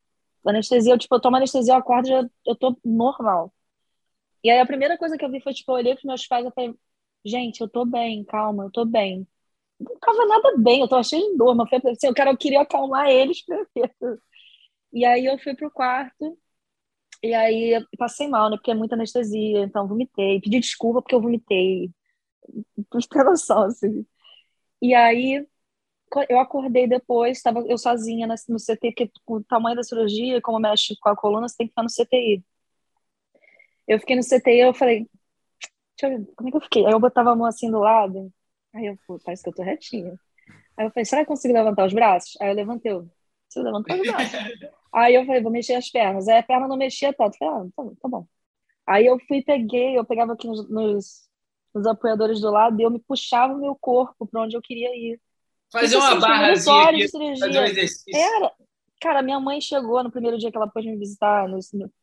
[0.46, 3.52] Anestesia, eu, tipo, eu tomo anestesia, eu acordo, já, eu tô normal.
[4.42, 6.46] E aí a primeira coisa que eu vi foi, tipo, eu olhei pros meus pais
[6.46, 6.74] e falei,
[7.24, 9.26] gente, eu tô bem, calma, eu tô bem.
[9.80, 12.38] Não tava nada bem, eu tava cheio de dor, mas foi assim, eu, quero, eu
[12.38, 14.22] queria acalmar eles primeiro.
[14.92, 16.38] E aí eu fui pro quarto,
[17.22, 21.20] e aí passei mal, né, porque é muita anestesia, então vomitei, pedi desculpa porque eu
[21.22, 21.90] vomitei,
[22.90, 24.06] pra ter noção, assim.
[24.82, 25.46] E aí
[26.29, 30.97] eu acordei depois, estava eu sozinha no CT, porque o tamanho da cirurgia, como mexe
[31.01, 32.44] com a coluna, você tem que ficar no CTI.
[33.87, 35.09] Eu fiquei no CTI, eu falei,
[35.99, 36.87] deixa eu ver, como é que eu fiquei?
[36.87, 38.33] Aí eu botava a mão assim do lado,
[38.75, 40.18] aí eu, pô, parece que eu tô retinha.
[40.77, 42.37] Aí eu falei, será que eu consigo levantar os braços?
[42.40, 44.33] Aí eu levantei, preciso levantar os braços.
[44.92, 46.29] aí eu falei, vou mexer as pernas.
[46.29, 47.35] Aí a perna não mexia tanto.
[47.35, 48.27] Eu falei, ah, tá, tá bom.
[48.87, 51.29] Aí eu fui, peguei, eu pegava aqui nos, nos,
[51.75, 54.94] nos apoiadores do lado e eu me puxava o meu corpo para onde eu queria
[54.97, 55.21] ir.
[55.70, 58.16] Fazer uma barra aqui, fazer um exercício.
[58.16, 58.52] Era.
[59.00, 61.48] Cara, minha mãe chegou no primeiro dia que ela pôde me visitar.
[61.48, 61.59] No,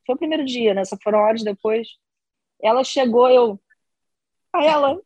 [0.05, 0.85] foi o primeiro dia, né?
[0.85, 1.87] Só foram horas depois.
[2.61, 3.59] Ela chegou, eu.
[4.53, 5.01] A ela.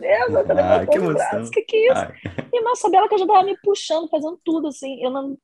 [0.00, 1.50] Ela, ah, que emoção.
[1.50, 2.00] que que é isso?
[2.00, 2.14] Ai.
[2.52, 5.02] E nossa, Bela que já tava me puxando, fazendo tudo, assim.
[5.02, 5.38] Eu não...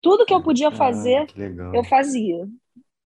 [0.00, 2.46] Tudo que eu podia fazer, ah, eu fazia.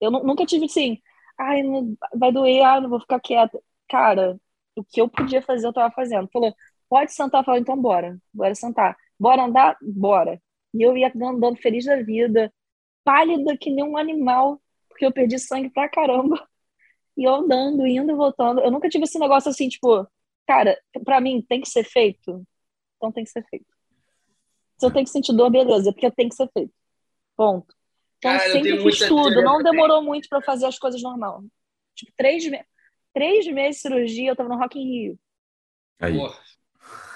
[0.01, 0.99] Eu nunca tive assim,
[1.39, 3.61] ai, não, vai doer, ai, não vou ficar quieta.
[3.89, 4.39] Cara,
[4.75, 6.29] o que eu podia fazer, eu tava fazendo.
[6.33, 6.55] Falou,
[6.88, 8.96] Pode sentar, falou, então bora, bora sentar.
[9.18, 9.77] Bora andar?
[9.83, 10.40] Bora.
[10.72, 12.53] E eu ia andando feliz da vida,
[13.03, 16.46] pálida que nem um animal, porque eu perdi sangue pra caramba.
[17.16, 18.61] E eu andando, indo e voltando.
[18.61, 20.07] Eu nunca tive esse negócio assim, tipo,
[20.46, 22.46] cara, pra mim tem que ser feito.
[22.96, 23.66] Então tem que ser feito.
[24.79, 26.72] Se eu tenho que sentir dor, beleza, porque tem que ser feito.
[27.35, 27.75] Ponto.
[28.18, 29.42] Então cara, sempre fiz tudo.
[29.42, 31.42] Não demorou muito para fazer as coisas normal.
[31.94, 32.62] Tipo, três, me...
[33.14, 35.18] três meses de cirurgia, eu tava no Rock in Rio.
[35.99, 36.18] Aí.
[36.18, 36.38] Porra.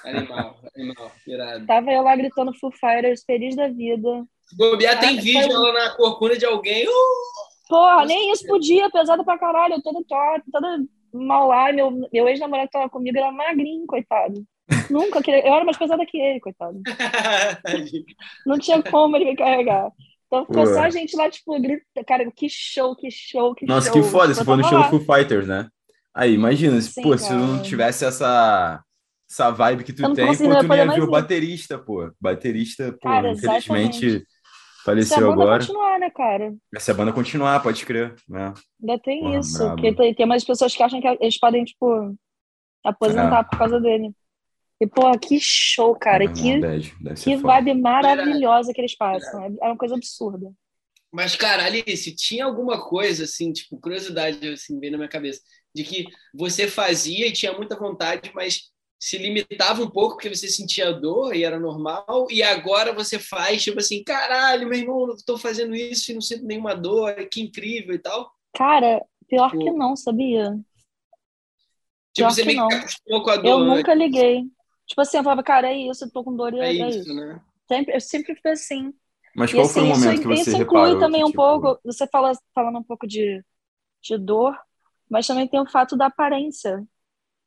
[0.04, 1.66] Animal, animal, irado.
[1.66, 4.24] Tava eu lá gritando Foo Fighters, feliz da vida.
[4.56, 5.54] Bobear tem ah, vídeo foi...
[5.54, 6.86] ela na corcunda de alguém.
[6.88, 7.50] Uh!
[7.68, 10.78] Porra, nem isso podia, pesado pra caralho, todo torto, toda
[11.12, 11.72] mal lá.
[11.72, 14.44] Meu, meu ex-namorado que tava comigo era magrinho, coitado.
[14.90, 15.46] Nunca queria.
[15.46, 16.80] Eu era mais pesada que ele, coitado.
[18.46, 19.90] Não tinha como ele me carregar.
[20.26, 20.74] Então ficou Ué.
[20.74, 23.96] só a gente lá, tipo, grita, cara, que show, que show, que Nossa, show.
[23.96, 25.68] Nossa, que foda, você foi no show do Foo Fighters, né?
[26.14, 27.18] Aí, imagina, Sim, pô, cara.
[27.18, 28.82] se não tivesse essa
[29.30, 32.10] essa vibe que tu tem, pô, tu não ia ver o baterista, pô.
[32.20, 34.26] Baterista, pô, cara, infelizmente exatamente.
[34.84, 35.60] faleceu Se a banda agora.
[35.60, 36.54] continuar, né, cara?
[36.78, 38.14] Se a banda continuar, pode crer.
[38.28, 38.52] Né?
[38.80, 39.76] Ainda tem Porra, isso, brabo.
[39.76, 42.16] porque tem, tem umas pessoas que acham que eles podem, tipo,
[42.84, 43.44] aposentar é.
[43.44, 44.10] por causa dele.
[44.80, 46.24] E, pô, que show, cara.
[46.24, 49.44] Não, que deve, deve que vibe maravilhosa que eles passam.
[49.62, 50.50] É uma coisa absurda.
[51.12, 55.40] Mas, cara, Alice, tinha alguma coisa, assim, tipo, curiosidade, assim, bem na minha cabeça,
[55.74, 60.46] de que você fazia e tinha muita vontade, mas se limitava um pouco porque você
[60.46, 65.16] sentia dor e era normal, e agora você faz, tipo assim, caralho, meu irmão, eu
[65.24, 68.30] tô fazendo isso e não sinto nenhuma dor, que incrível e tal?
[68.54, 70.50] Cara, pior tipo, que não, sabia?
[72.12, 73.48] Tipo, pior você meio que acostumou com a dor.
[73.48, 73.76] Eu né?
[73.76, 74.42] nunca liguei.
[74.86, 76.98] Tipo assim, eu falava, cara, é isso, eu tô com dor e é, é isso.
[76.98, 77.14] isso.
[77.14, 77.40] Né?
[77.66, 78.92] Sempre, eu sempre fui assim.
[79.34, 81.30] Mas qual e, foi assim, o momento isso, que você isso inclui também que, um
[81.30, 81.42] tipo...
[81.42, 83.42] pouco, você fala, falando um pouco de,
[84.02, 84.54] de dor,
[85.08, 86.84] mas também tem o fato da aparência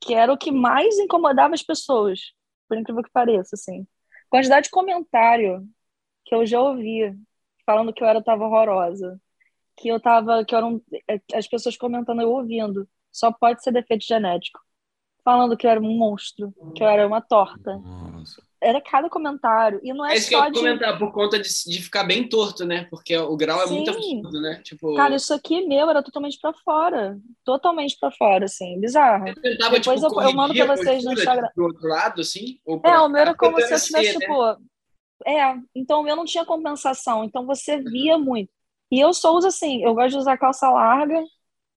[0.03, 2.19] que era o que mais incomodava as pessoas,
[2.67, 3.87] por incrível que pareça, assim.
[4.29, 5.65] Quantidade de comentário
[6.25, 7.17] que eu já ouvi
[7.65, 9.19] falando que eu era tava horrorosa,
[9.77, 13.71] que eu tava, que eu um, é, as pessoas comentando eu ouvindo, só pode ser
[13.71, 14.59] defeito genético,
[15.23, 17.77] falando que eu era um monstro, que eu era uma torta.
[17.77, 19.79] Nossa era cada comentário.
[19.83, 20.59] E não é, é isso que eu de...
[20.59, 22.87] comentar, por conta de, de ficar bem torto, né?
[22.89, 23.75] Porque o grau é Sim.
[23.75, 24.61] muito absurdo, né?
[24.63, 24.95] Tipo...
[24.95, 27.19] Cara, isso aqui meu era totalmente para fora.
[27.43, 28.79] Totalmente para fora, assim.
[28.79, 29.27] Bizarro.
[29.27, 31.49] Eu tentava, Depois tipo, eu, eu mando pra vocês no Instagram.
[31.55, 32.59] Do outro lado, assim?
[32.83, 34.25] É, o meu era como se eu tivesse, né?
[34.25, 34.57] tipo.
[35.25, 37.23] É, então o meu não tinha compensação.
[37.23, 38.49] Então você via muito.
[38.91, 41.23] E eu só uso assim, eu gosto de usar calça larga,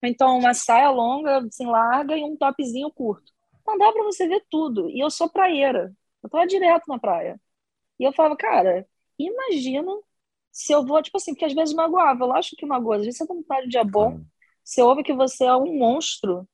[0.03, 3.33] então uma saia longa, assim, larga e um topzinho curto.
[3.67, 4.91] Não dá para você ver tudo.
[4.91, 5.93] E eu sou praieira.
[6.25, 7.41] Eu tava direto na praia.
[8.01, 8.87] E eu falava, cara,
[9.19, 9.93] imagina
[10.51, 13.19] se eu vou, tipo assim, porque às vezes magoava, eu acho que magoa, às vezes
[13.19, 14.25] você tá no dia bom,
[14.65, 16.49] você ouve que você é um monstro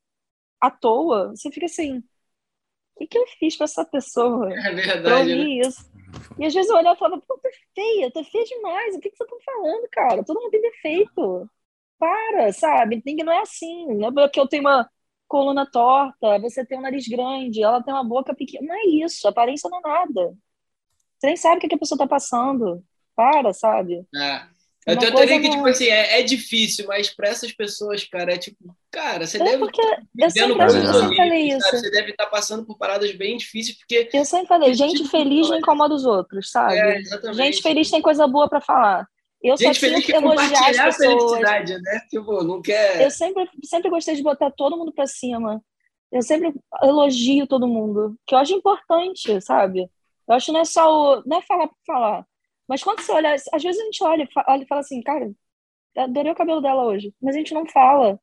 [0.61, 2.03] à toa, você fica assim,
[3.01, 4.53] que, que eu fiz para essa pessoa?
[4.53, 5.35] É verdade.
[5.35, 5.67] Né?
[5.67, 5.91] isso.
[6.39, 9.11] E às vezes eu olhava e falava, pô, tá feia, tá feia demais, o que,
[9.11, 10.25] que você tá falando, cara?
[10.25, 11.51] Todo mundo tem defeito.
[11.99, 13.01] Para, sabe?
[13.03, 13.87] Que não é assim.
[13.95, 14.91] Não é porque eu tenho uma
[15.31, 18.67] coluna torta, você tem um nariz grande, ela tem uma boca pequena.
[18.67, 20.35] Não é isso, aparência não é nada.
[21.17, 22.83] Você nem sabe o que a pessoa tá passando.
[23.15, 24.05] Para, sabe?
[24.15, 24.43] É.
[24.87, 28.39] Eu tenho teoria que, tipo assim, é, é difícil, mas para essas pessoas, cara, é
[28.39, 31.71] tipo, cara, você é deve porque eu sempre, eu sempre falei isso.
[31.71, 34.09] Você deve estar tá passando por paradas bem difíceis, porque.
[34.13, 36.79] Eu sempre falei, gente tipo, feliz não incomoda os outros, sabe?
[36.79, 37.03] É,
[37.35, 39.07] gente feliz tem coisa boa para falar.
[39.43, 41.41] Eu gente só feliz que elogiar as pessoas.
[41.41, 42.01] né?
[42.11, 43.03] Tipo, não quer.
[43.03, 45.63] Eu sempre, sempre gostei de botar todo mundo para cima.
[46.13, 49.89] Eu sempre elogio todo mundo, que eu acho importante, sabe?
[50.29, 52.27] Eu acho que não é só o, não é falar por falar.
[52.69, 55.31] Mas quando você olha, às vezes a gente olha, olha e fala assim, cara,
[55.97, 58.19] adorei o cabelo dela hoje, mas a gente não fala.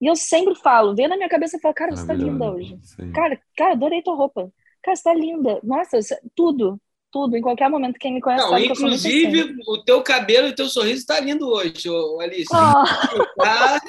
[0.00, 2.78] E eu sempre falo, vem na minha cabeça e falo, cara, você tá linda hoje.
[2.82, 3.12] Sim.
[3.12, 4.52] Cara, cara, adorei tua roupa.
[4.82, 5.60] Cara, você tá linda.
[5.62, 5.98] Nossa,
[6.34, 6.80] tudo,
[7.18, 9.56] tudo, em qualquer momento, quem me conhece não, sabe inclusive, assim.
[9.66, 11.88] o teu cabelo e o teu sorriso tá lindo hoje,
[12.20, 12.46] Alice.
[12.52, 13.42] Oh.
[13.42, 13.80] Tá,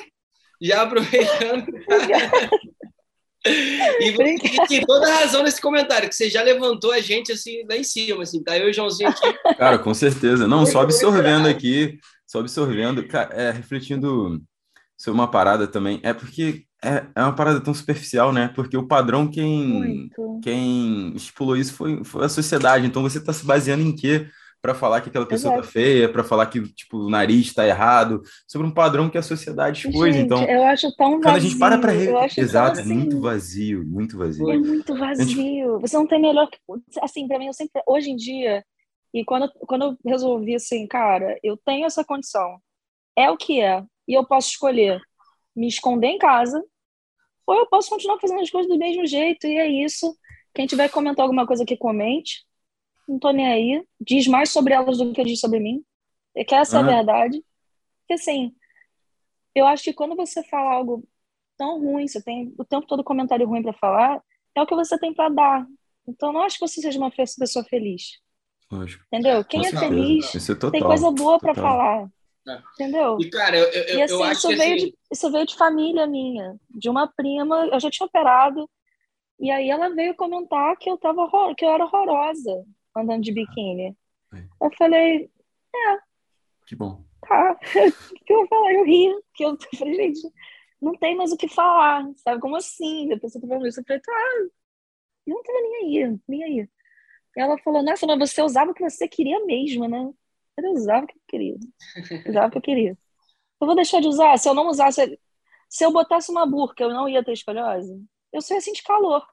[0.60, 1.65] já aproveitando.
[3.46, 7.63] E você tem toda a razão nesse comentário, que você já levantou a gente assim
[7.70, 9.34] lá em cima, assim, tá eu e o Joãozinho aqui.
[9.58, 10.48] Cara, com certeza.
[10.48, 14.42] Não, só absorvendo aqui, só absorvendo, cara, é, refletindo
[14.98, 16.00] sobre uma parada também.
[16.04, 18.52] É porque é, é uma parada tão superficial, né?
[18.56, 20.10] Porque o padrão quem,
[20.42, 22.86] quem estipulou isso foi, foi a sociedade.
[22.86, 24.28] Então você está se baseando em quê?
[24.62, 25.68] para falar que aquela pessoa tá Exato.
[25.68, 29.22] tá feia, para falar que tipo o nariz está errado, sobre um padrão que a
[29.22, 30.13] sociedade expôs.
[30.13, 31.24] Gente, então, eu acho tão vazio.
[31.24, 32.10] Quando a gente para para re...
[32.38, 34.50] exato, assim, muito vazio, muito vazio.
[34.50, 35.26] É muito vazio.
[35.28, 35.82] Gente...
[35.82, 36.50] Você não tem melhor
[37.02, 38.63] assim para mim eu sempre hoje em dia
[39.13, 42.60] e quando quando eu resolvi assim, cara, eu tenho essa condição,
[43.18, 45.02] é o que é e eu posso escolher
[45.60, 46.63] me esconder em casa
[47.45, 50.15] ou eu posso continuar fazendo as coisas do mesmo jeito e é isso.
[50.54, 52.45] Quem tiver que comentar alguma coisa que comente
[53.10, 53.84] não tô nem aí.
[54.00, 55.84] Diz mais sobre elas do que diz sobre mim.
[56.36, 56.88] É que essa uhum.
[56.88, 57.43] é a verdade.
[58.02, 58.54] Porque, assim,
[59.56, 61.04] eu acho que quando você fala algo
[61.58, 64.22] tão ruim, você tem o tempo todo comentário ruim para falar,
[64.56, 65.67] é o que você tem para dar.
[66.08, 68.19] Então, não acho que você seja uma pessoa feliz.
[68.72, 69.04] Lógico.
[69.12, 69.43] Entendeu?
[69.43, 72.08] Quem é feliz é tem coisa boa para falar.
[72.47, 72.62] É.
[72.73, 73.17] Entendeu?
[73.19, 74.86] E, cara, eu, eu, e, assim, eu acho isso que veio assim...
[74.86, 77.67] de, isso veio de família minha, de uma prima.
[77.67, 78.69] Eu já tinha operado,
[79.39, 83.95] e aí ela veio comentar que eu, tava, que eu era horrorosa andando de biquíni.
[84.34, 84.43] É.
[84.62, 85.32] Eu falei,
[85.73, 85.97] é.
[86.65, 87.04] Que bom.
[87.21, 87.56] Tá.
[88.25, 90.34] que eu falei, eu ri, que eu falei, gente,
[90.82, 92.41] não tem mais o que falar, sabe?
[92.41, 93.08] Como assim?
[93.08, 94.12] Depois eu isso, eu falei, tá,
[95.28, 96.69] eu não tava nem aí, nem aí.
[97.38, 100.12] Ela falou, nossa, mas você usava o que você queria mesmo, né?
[100.63, 101.58] Eu usava o que eu queria.
[102.26, 102.98] Eu usava o que eu queria.
[103.62, 104.38] Eu vou deixar de usar?
[104.38, 105.19] Se eu não usasse.
[105.69, 108.02] Se eu botasse uma burca, eu não ia ter escoliose?
[108.34, 109.26] Eu só ia sentir calor.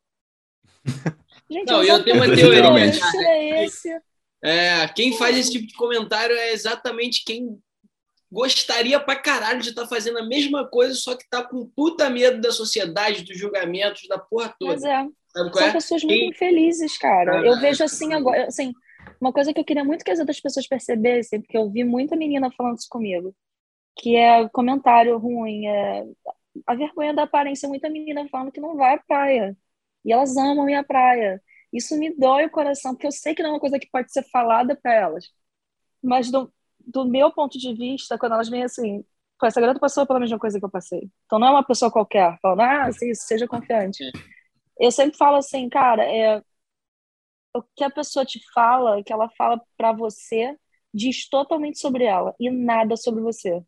[1.50, 2.60] Gente, não, eu tenho uma teoria.
[3.28, 3.88] É, esse.
[4.42, 7.58] é, quem faz esse tipo de comentário é exatamente quem
[8.30, 12.10] gostaria pra caralho de estar tá fazendo a mesma coisa, só que tá com puta
[12.10, 14.72] medo da sociedade, dos julgamentos, da porra toda.
[14.72, 15.06] Mas é.
[15.32, 15.72] São é?
[15.72, 17.40] pessoas muito infelizes, cara.
[17.40, 18.72] Ah, eu vejo assim agora, assim,
[19.20, 22.16] uma coisa que eu queria muito que as outras pessoas percebessem, porque eu vi muita
[22.16, 23.34] menina falando isso comigo,
[23.96, 26.04] que é comentário ruim, é
[26.66, 29.56] a vergonha da aparência, muita menina falando que não vai à praia
[30.04, 31.42] e elas amam a minha praia.
[31.72, 34.12] Isso me dói o coração, porque eu sei que não é uma coisa que pode
[34.12, 35.30] ser falada para elas.
[36.02, 39.04] Mas do, do meu ponto de vista, quando elas vêm assim,
[39.42, 41.10] essa garota passou pela mesma coisa que eu passei.
[41.26, 44.04] Então não é uma pessoa qualquer falando, ah, sim, seja confiante.
[44.78, 46.42] Eu sempre falo assim, cara, é,
[47.56, 50.56] o que a pessoa te fala, que ela fala para você,
[50.92, 53.62] diz totalmente sobre ela e nada sobre você.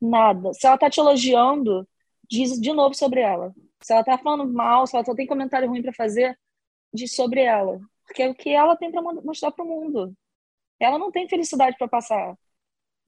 [0.00, 0.52] Nada.
[0.54, 1.88] Se ela tá te elogiando,
[2.28, 3.54] diz de novo sobre ela.
[3.82, 6.38] Se ela tá falando mal, se ela só tem comentário ruim para fazer,
[6.92, 7.80] diz sobre ela.
[8.04, 10.16] Porque é o que ela tem para mostrar para o mundo.
[10.80, 12.36] Ela não tem felicidade para passar.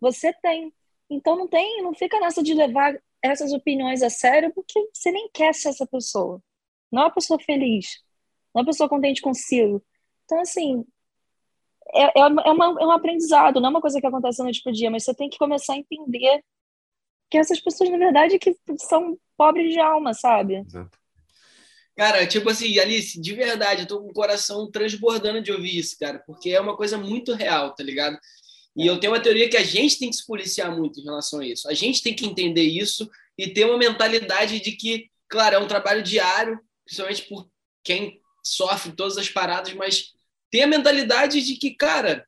[0.00, 0.72] Você tem.
[1.08, 5.28] Então não tem, não fica nessa de levar essas opiniões a sério, porque você nem
[5.32, 6.42] quer ser essa pessoa.
[6.90, 8.02] Não é uma pessoa feliz.
[8.54, 9.82] Não é uma pessoa contente consigo.
[10.30, 10.84] Então, assim,
[11.92, 14.44] é, é, uma, é, uma, é um aprendizado, não é uma coisa que acontece no
[14.44, 16.40] noite pro dia, mas você tem que começar a entender
[17.28, 20.58] que essas pessoas, na verdade, que são pobres de alma, sabe?
[20.58, 20.96] Exato.
[21.96, 25.98] Cara, tipo assim, Alice, de verdade, eu tô com o coração transbordando de ouvir isso,
[25.98, 28.16] cara, porque é uma coisa muito real, tá ligado?
[28.76, 31.40] E eu tenho uma teoria que a gente tem que se policiar muito em relação
[31.40, 31.68] a isso.
[31.68, 35.66] A gente tem que entender isso e ter uma mentalidade de que, claro, é um
[35.66, 37.50] trabalho diário, principalmente por
[37.82, 40.12] quem sofre todas as paradas, mas
[40.50, 42.26] ter a mentalidade de que, cara,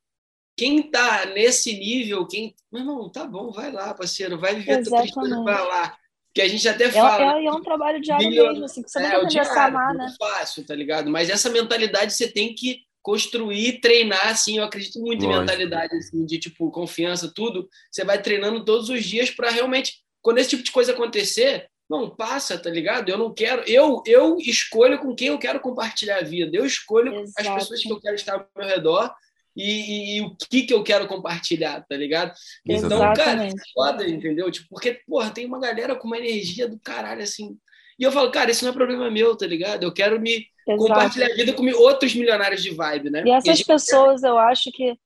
[0.57, 2.55] quem tá nesse nível, quem.
[2.71, 5.97] Meu irmão, tá bom, vai lá, parceiro, vai viver a tua tristeza, vai lá.
[6.35, 7.39] que a gente até fala.
[7.39, 9.95] É, é, é um trabalho diário mesmo, assim, que você é, não aprender a amar,
[9.95, 10.07] né?
[10.07, 11.11] É fácil, tá ligado?
[11.11, 15.35] Mas essa mentalidade você tem que construir, treinar, assim, eu acredito muito Lógico.
[15.35, 17.69] em mentalidade, assim, de, tipo, confiança, tudo.
[17.91, 22.09] Você vai treinando todos os dias para realmente, quando esse tipo de coisa acontecer, não,
[22.09, 23.11] passa, tá ligado?
[23.11, 23.63] Eu não quero.
[23.67, 26.57] Eu, eu escolho com quem eu quero compartilhar a vida.
[26.57, 27.51] Eu escolho Exato.
[27.51, 29.15] as pessoas que eu quero estar ao meu redor
[29.55, 32.33] e, e, e, o que, que eu quero compartilhar, tá ligado?
[32.67, 34.51] Então, cara, é foda, entendeu?
[34.51, 37.59] Tipo, porque, porra, tem uma galera com uma energia do caralho, assim.
[37.99, 39.83] E eu falo, cara, isso não é problema meu, tá ligado?
[39.83, 40.79] Eu quero me Exato.
[40.79, 43.23] compartilhar a vida com outros milionários de vibe, né?
[43.27, 44.97] E essas e pessoas, eu acho que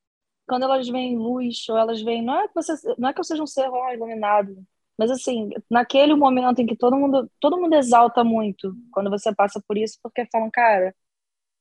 [0.46, 2.22] quando elas veem luz, ou elas veem.
[2.22, 4.57] Não é que, você, não é que eu seja um ser oh, iluminado,
[4.98, 9.62] mas assim, naquele momento em que todo mundo, todo mundo exalta muito quando você passa
[9.66, 10.94] por isso, porque falam, cara,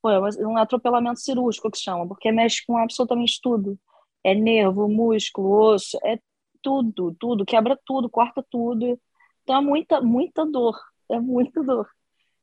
[0.01, 3.77] pô, é um atropelamento cirúrgico que chama, porque mexe com absolutamente tudo.
[4.23, 6.19] É nervo, músculo, osso, é
[6.61, 8.99] tudo, tudo, quebra tudo, corta tudo.
[9.43, 11.87] Então é muita, muita dor, é muita dor.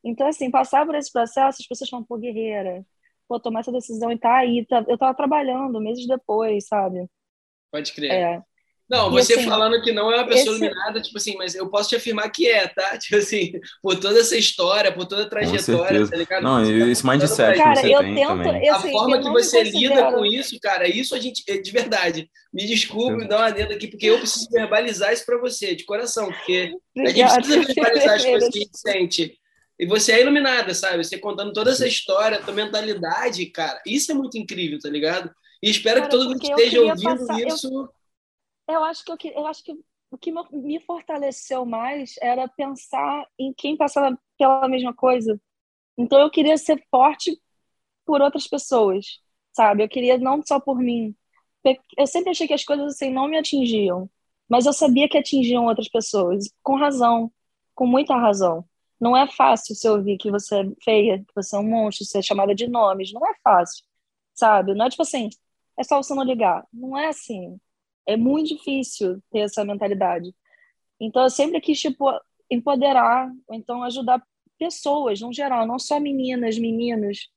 [0.05, 2.85] Então, assim, passar por esse processo, as pessoas falam, pô, guerreira,
[3.28, 4.66] pô, tomar essa decisão e tá aí.
[4.66, 4.85] Tá...
[4.88, 7.09] Eu tava trabalhando meses depois, sabe?
[7.70, 8.11] Pode crer.
[8.12, 8.42] É.
[8.92, 10.64] Não, você assim, falando que não é uma pessoa esse...
[10.64, 12.98] iluminada, tipo assim, mas eu posso te afirmar que é, tá?
[13.00, 13.52] Tipo assim,
[13.83, 16.42] por toda essa história, por toda a trajetória, tá ligado?
[16.42, 18.68] Não, você esse tá mindset cara, que você tem tento, também.
[18.68, 23.16] a forma que você lida com isso, cara, isso a gente, de verdade, me desculpe,
[23.16, 26.74] me dá uma dedo aqui, porque eu preciso verbalizar isso para você, de coração, porque
[26.98, 29.38] a gente precisa verbalizar as coisas que a gente sente.
[29.81, 31.02] E você é iluminada, sabe?
[31.02, 35.31] Você contando toda essa história, tua mentalidade, cara, isso é muito incrível, tá ligado?
[35.62, 37.68] E espero cara, que todo mundo esteja ouvindo passar, isso.
[37.72, 38.02] Eu
[38.74, 39.72] eu acho que eu, eu acho que
[40.11, 45.40] o que me fortaleceu mais era pensar em quem passava pela mesma coisa.
[45.98, 47.40] Então eu queria ser forte
[48.06, 49.20] por outras pessoas,
[49.52, 49.85] sabe?
[49.85, 51.16] Eu queria não só por mim.
[51.96, 54.11] Eu sempre achei que as coisas assim não me atingiam,
[54.48, 57.32] mas eu sabia que atingiam outras pessoas, com razão,
[57.74, 58.64] com muita razão.
[59.00, 62.22] Não é fácil você ouvir que você é feia, que você é um monstro, ser
[62.22, 63.12] chamada de nomes.
[63.12, 63.85] Não é fácil,
[64.35, 64.74] sabe?
[64.74, 65.30] Não é tipo assim,
[65.78, 66.66] é só você não ligar.
[66.72, 67.58] Não é assim
[68.07, 70.35] é muito difícil ter essa mentalidade.
[71.01, 72.11] Então, eu sempre quis, tipo,
[72.51, 74.23] empoderar, ou então ajudar
[74.59, 77.31] pessoas, no geral, não só meninas, meninos,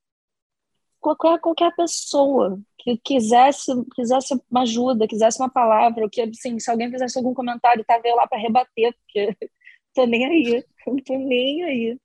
[1.00, 6.70] qualquer, qualquer pessoa que quisesse, quisesse uma ajuda, quisesse uma palavra, ou que, assim, se
[6.70, 9.36] alguém fizesse algum comentário, tava eu lá para rebater, porque
[9.94, 12.00] tô nem aí, não tô nem aí.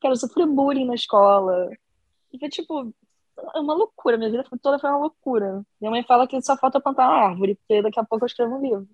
[0.00, 1.70] Quero sofrer bullying na escola.
[2.38, 2.94] Foi, tipo,
[3.54, 5.64] é uma loucura, minha vida toda foi uma loucura.
[5.80, 8.56] Minha mãe fala que só falta plantar uma árvore, porque daqui a pouco eu escrevo
[8.56, 8.88] um livro.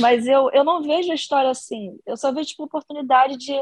[0.00, 1.98] Mas eu, eu não vejo a história assim.
[2.06, 3.52] Eu só vejo tipo oportunidade de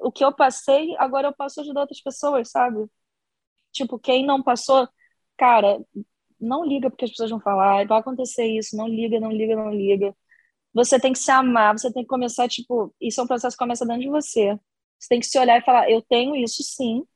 [0.00, 2.86] o que eu passei, agora eu posso ajudar outras pessoas, sabe?
[3.72, 4.88] Tipo, quem não passou,
[5.36, 5.80] cara,
[6.40, 9.72] não liga porque as pessoas vão falar, vai acontecer isso, não liga, não liga, não
[9.72, 10.16] liga.
[10.74, 13.62] Você tem que se amar, você tem que começar, tipo, isso é um processo que
[13.64, 14.58] começa dentro de você.
[14.98, 17.06] Você tem que se olhar e falar, eu tenho isso sim.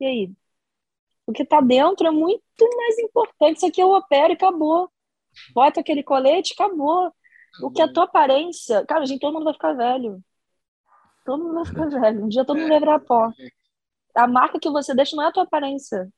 [0.00, 0.32] E aí,
[1.30, 2.42] o que está dentro é muito
[2.76, 3.58] mais importante.
[3.58, 4.90] Isso aqui eu opero e acabou.
[5.54, 7.12] Bota aquele colete, acabou.
[7.62, 8.84] O que é a tua aparência.
[8.86, 10.20] Cara, gente, todo mundo vai ficar velho.
[11.24, 12.24] Todo mundo vai ficar velho.
[12.24, 13.30] Um dia todo mundo vai virar pó.
[14.14, 16.08] A marca que você deixa não é a tua aparência.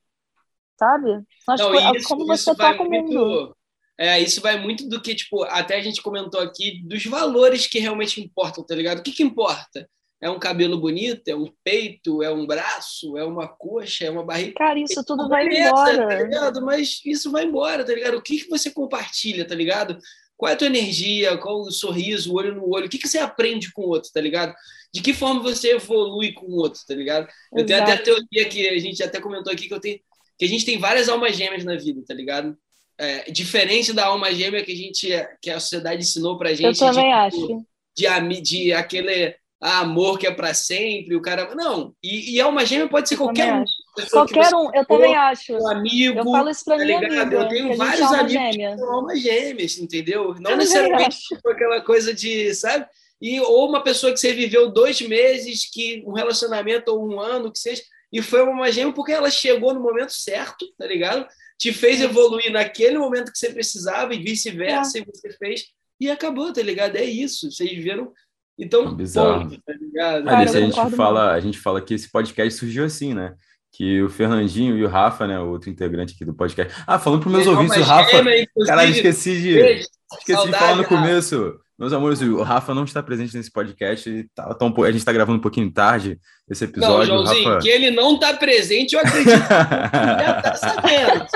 [0.79, 1.23] Sabe?
[1.47, 3.57] Mas não, é isso, como você tá com o mundo.
[3.99, 7.79] É, isso vai muito do que, tipo, até a gente comentou aqui, dos valores que
[7.79, 8.99] realmente importam, tá ligado?
[8.99, 9.89] O que, que importa?
[10.23, 14.25] É um cabelo bonito, é um peito, é um braço, é uma coxa, é uma
[14.25, 14.55] barriga.
[14.55, 16.07] Cara, isso tudo vai embora.
[16.07, 16.63] Tá ligado?
[16.63, 18.19] Mas isso vai embora, tá ligado?
[18.19, 19.99] O que, que você compartilha, tá ligado?
[20.37, 21.37] Qual é a tua energia?
[21.39, 22.87] Qual o sorriso, o olho no olho?
[22.87, 24.55] O que, que você aprende com o outro, tá ligado?
[24.95, 27.27] De que forma você evolui com o outro, tá ligado?
[27.53, 29.99] Eu tenho até a teoria que a gente até comentou aqui que eu tenho
[30.39, 32.57] que a gente tem várias almas gêmeas na vida, tá ligado?
[32.99, 35.09] É, diferente da alma gêmea que a gente
[35.41, 36.81] que a sociedade ensinou pra gente.
[36.81, 37.65] Eu também de, acho.
[37.97, 41.55] De, de, de aquele ah, amor que é para sempre, o cara.
[41.55, 43.65] Não, e, e alma gêmea pode ser eu qualquer um.
[44.11, 45.53] Qualquer um, eu também acho.
[45.55, 46.19] Um amigo.
[46.19, 48.73] Eu falo isso pra tá minha amiga, Eu tenho vários amigos gêmea.
[48.73, 50.35] que são almas gêmeas, entendeu?
[50.41, 52.87] Não eu necessariamente tipo, aquela coisa de, sabe?
[53.21, 57.53] E, ou uma pessoa que você viveu dois meses, que um relacionamento ou um ano,
[57.53, 61.25] que seja, e foi uma gêmea porque ela chegou no momento certo, tá ligado?
[61.57, 65.03] Te fez evoluir naquele momento que você precisava e vice-versa, é.
[65.03, 65.67] e você fez,
[66.01, 66.97] e acabou, tá ligado?
[66.97, 67.49] É isso.
[67.49, 68.13] Vocês viram
[68.59, 69.49] então, é bizarro.
[69.49, 70.25] Ponto, tá ligado?
[70.25, 73.35] Cara, a gente fala, a gente fala que esse podcast surgiu assim, né?
[73.73, 76.75] Que o Fernandinho e o Rafa, né, o outro integrante aqui do podcast.
[76.87, 78.11] Ah, falando para meus ouvintes, o Rafa.
[78.11, 79.59] Gêmea, caralho, esqueci de.
[79.59, 81.59] Esqueci Saudade, de falar no começo.
[81.83, 84.31] Meus amores, o Rafa não está presente nesse podcast.
[84.37, 86.17] Tá, tá um, a gente está gravando um pouquinho tarde
[86.49, 87.13] esse episódio.
[87.13, 87.61] Não, Joãozinho, Rafa...
[87.61, 89.31] que ele não está presente, eu acredito.
[89.31, 91.27] já tá sabendo.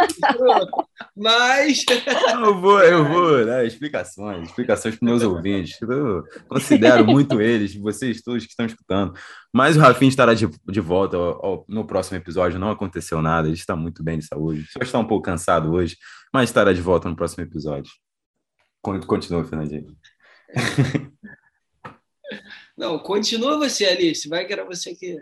[1.16, 1.84] Mas.
[2.30, 5.82] Eu vou, eu vou dar explicações, explicações para meus ouvintes.
[5.82, 9.14] Eu considero muito eles, vocês todos que estão escutando.
[9.52, 12.60] Mas o Rafinha estará de, de volta ao, ao, no próximo episódio.
[12.60, 14.64] Não aconteceu nada, ele está muito bem de saúde.
[14.70, 15.96] Só está um pouco cansado hoje,
[16.32, 17.90] mas estará de volta no próximo episódio.
[18.80, 19.96] Continua, Fernandinho.
[22.76, 24.28] Não, continua você, Alice.
[24.28, 25.16] Vai que era você que.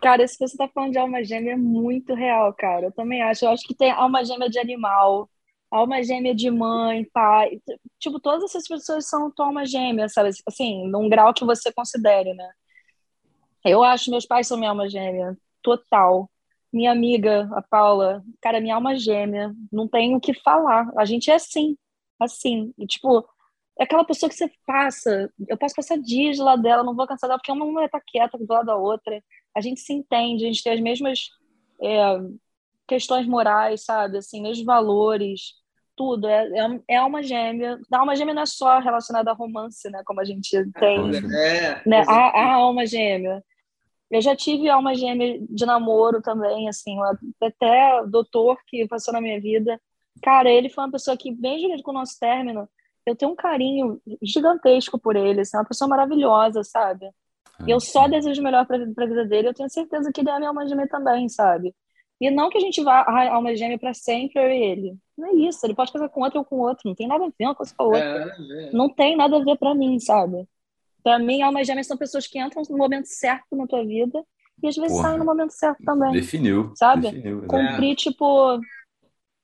[0.00, 2.86] Cara, isso que você tá falando de alma gêmea é muito real, cara.
[2.86, 3.44] Eu também acho.
[3.44, 5.30] Eu acho que tem alma gêmea de animal,
[5.70, 7.60] alma gêmea de mãe, pai.
[7.98, 10.30] Tipo, todas essas pessoas são tua alma gêmea, sabe?
[10.46, 12.50] Assim, num grau que você considere, né?
[13.64, 16.28] Eu acho meus pais são minha alma gêmea, total.
[16.72, 20.90] Minha amiga, a Paula, cara, minha alma gêmea, não tenho o que falar.
[20.96, 21.76] A gente é assim,
[22.20, 22.72] assim.
[22.78, 23.24] E, tipo,
[23.78, 27.28] é aquela pessoa que você passa, eu posso passar dias lado dela, não vou cansar
[27.28, 29.22] dela, porque uma mulher tá quieta do lado da outra,
[29.54, 31.30] a gente se entende, a gente tem as mesmas
[31.82, 32.20] é,
[32.86, 35.54] questões morais, sabe, assim, mesmos valores,
[35.96, 39.88] tudo, é, é, é alma gêmea, a alma gêmea não é só relacionada a romance,
[39.90, 43.42] né, como a gente tem, é, né, a, a alma gêmea,
[44.10, 46.98] eu já tive alma gêmea de namoro também, assim,
[47.40, 49.80] até doutor que passou na minha vida,
[50.22, 52.68] cara, ele foi uma pessoa que, bem junto com o nosso término,
[53.06, 57.10] eu tenho um carinho gigantesco por ele, assim, é uma pessoa maravilhosa, sabe?
[57.66, 60.30] E eu só desejo o melhor para a vida dele, eu tenho certeza que ele
[60.30, 61.74] é a minha alma gêmea também, sabe?
[62.20, 64.96] E não que a gente vá a alma gêmea para sempre, eu e ele.
[65.16, 67.28] Não é isso, ele pode casar com outro ou com outro, não tem nada a
[67.28, 68.36] ver uma coisa com a outra.
[68.38, 68.72] É, é.
[68.72, 70.46] Não tem nada a ver para mim, sabe?
[71.02, 74.24] Para mim, almas gêmeas são pessoas que entram no momento certo na tua vida
[74.62, 75.08] e às vezes Porra.
[75.08, 76.12] saem no momento certo também.
[76.12, 76.72] Definiu.
[76.76, 77.10] Sabe?
[77.10, 78.60] Definiu, Cumprir, tipo,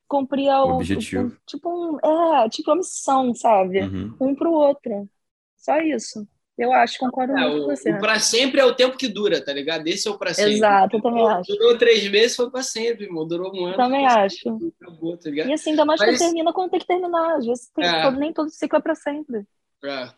[0.08, 1.28] cumprir o, objetivo.
[1.28, 3.82] O, tipo um, é, tipo uma missão, sabe?
[3.82, 4.16] Uhum.
[4.20, 5.08] Um pro outro.
[5.56, 6.26] Só isso.
[6.58, 7.92] Eu acho, concordo é, muito o, com você.
[7.92, 9.86] O pra sempre é o tempo que dura, tá ligado?
[9.86, 10.54] Esse é o pra sempre.
[10.54, 11.52] Exato, eu também durou, acho.
[11.52, 13.28] Durou três meses, foi pra sempre, irmão.
[13.28, 13.76] Durou um ano.
[13.76, 14.58] Também acho.
[14.80, 15.48] acabou, tá ligado?
[15.48, 16.10] E assim, ainda mais Mas...
[16.10, 17.36] quando termina quando tem que terminar.
[17.36, 18.02] Às vezes tem, é.
[18.02, 19.46] todo, nem todo ciclo é pra sempre.
[19.84, 20.08] É.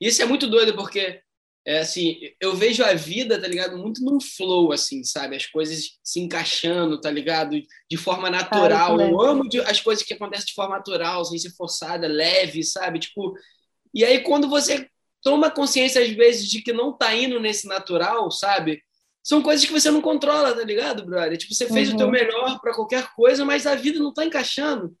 [0.00, 1.20] Isso é muito doido, porque
[1.64, 3.78] é assim, eu vejo a vida, tá ligado?
[3.78, 5.36] Muito num flow, assim, sabe?
[5.36, 7.56] As coisas se encaixando, tá ligado?
[7.88, 9.00] De forma natural.
[9.00, 12.98] eu amo as coisas que acontecem de forma natural, sem ser forçada, leve, sabe?
[12.98, 13.34] Tipo,
[13.94, 14.88] e aí quando você
[15.22, 18.82] toma consciência às vezes de que não tá indo nesse natural, sabe?
[19.22, 21.38] São coisas que você não controla, tá ligado, brother?
[21.38, 21.94] Tipo, você fez uhum.
[21.94, 22.12] o teu uhum.
[22.12, 24.96] melhor para qualquer coisa, mas a vida não tá encaixando.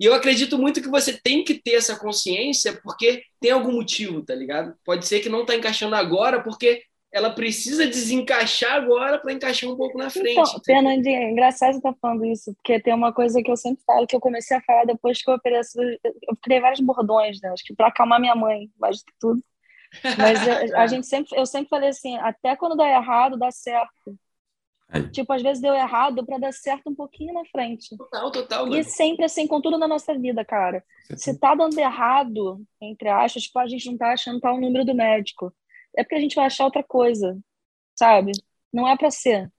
[0.00, 4.22] E eu acredito muito que você tem que ter essa consciência porque tem algum motivo,
[4.22, 4.74] tá ligado?
[4.84, 9.76] Pode ser que não tá encaixando agora porque ela precisa desencaixar agora para encaixar um
[9.76, 10.32] pouco na frente.
[10.32, 13.56] Então, Fernandinha, é engraçado você estar tá falando isso, porque tem uma coisa que eu
[13.56, 17.40] sempre falo, que eu comecei a falar depois que eu operei, eu criei vários bordões,
[17.40, 17.48] né?
[17.50, 19.42] Acho que para acalmar minha mãe, mais do que tudo.
[20.18, 24.14] Mas a, a gente sempre, eu sempre falei assim, até quando dá errado, dá certo.
[24.90, 25.08] Aí.
[25.10, 27.96] Tipo, às vezes deu errado para dar certo um pouquinho na frente.
[27.96, 28.68] Total, total.
[28.74, 30.82] E sempre assim, com tudo na nossa vida, cara.
[31.16, 34.94] Se tá dando errado, entre aspas, tipo, a gente não tá achando tal número do
[34.94, 35.54] médico.
[35.96, 37.38] É porque a gente vai achar outra coisa,
[37.94, 38.32] sabe?
[38.72, 39.50] Não é para ser.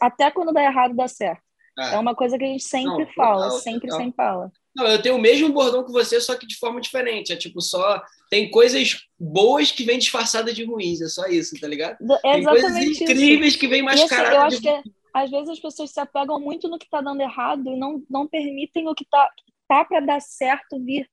[0.00, 1.43] Até quando dá errado, dá certo.
[1.78, 3.98] É, é uma coisa que a gente sempre não, fala, total, sempre, total.
[3.98, 4.52] sempre fala.
[4.76, 7.32] Não, eu tenho o mesmo bordão que você, só que de forma diferente.
[7.32, 11.68] É tipo, só tem coisas boas que vêm disfarçadas de ruins, é só isso, tá
[11.68, 11.96] ligado?
[12.24, 13.58] É tem coisas incríveis isso.
[13.58, 14.28] que vêm mascaradas.
[14.28, 14.62] Assim, eu acho de...
[14.62, 14.82] que é,
[15.14, 18.26] às vezes as pessoas se apegam muito no que tá dando errado e não, não
[18.26, 19.28] permitem o que tá,
[19.68, 21.08] tá para dar certo vir.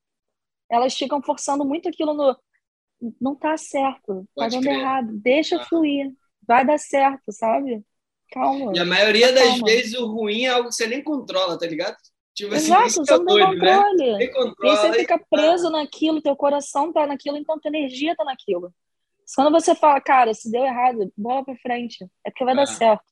[0.68, 2.36] Elas ficam forçando muito aquilo no.
[3.20, 4.78] Não tá certo, tá Pode tá dando crer.
[4.78, 5.08] errado.
[5.12, 5.64] Deixa ah.
[5.64, 6.12] fluir,
[6.46, 7.84] vai dar certo, sabe?
[8.32, 8.72] Calma.
[8.74, 9.66] E a maioria das calma.
[9.66, 11.96] vezes o ruim é algo que você nem controla, tá ligado?
[12.34, 14.12] Tipo assim, Exato, você não tem doido, controle.
[14.18, 14.26] Né?
[14.28, 14.74] controle.
[14.74, 18.72] E você fica preso naquilo, teu coração tá naquilo, então tua energia tá naquilo.
[19.34, 22.04] Quando você fala, cara, se deu errado, bola pra frente.
[22.26, 23.04] É porque vai dar certo.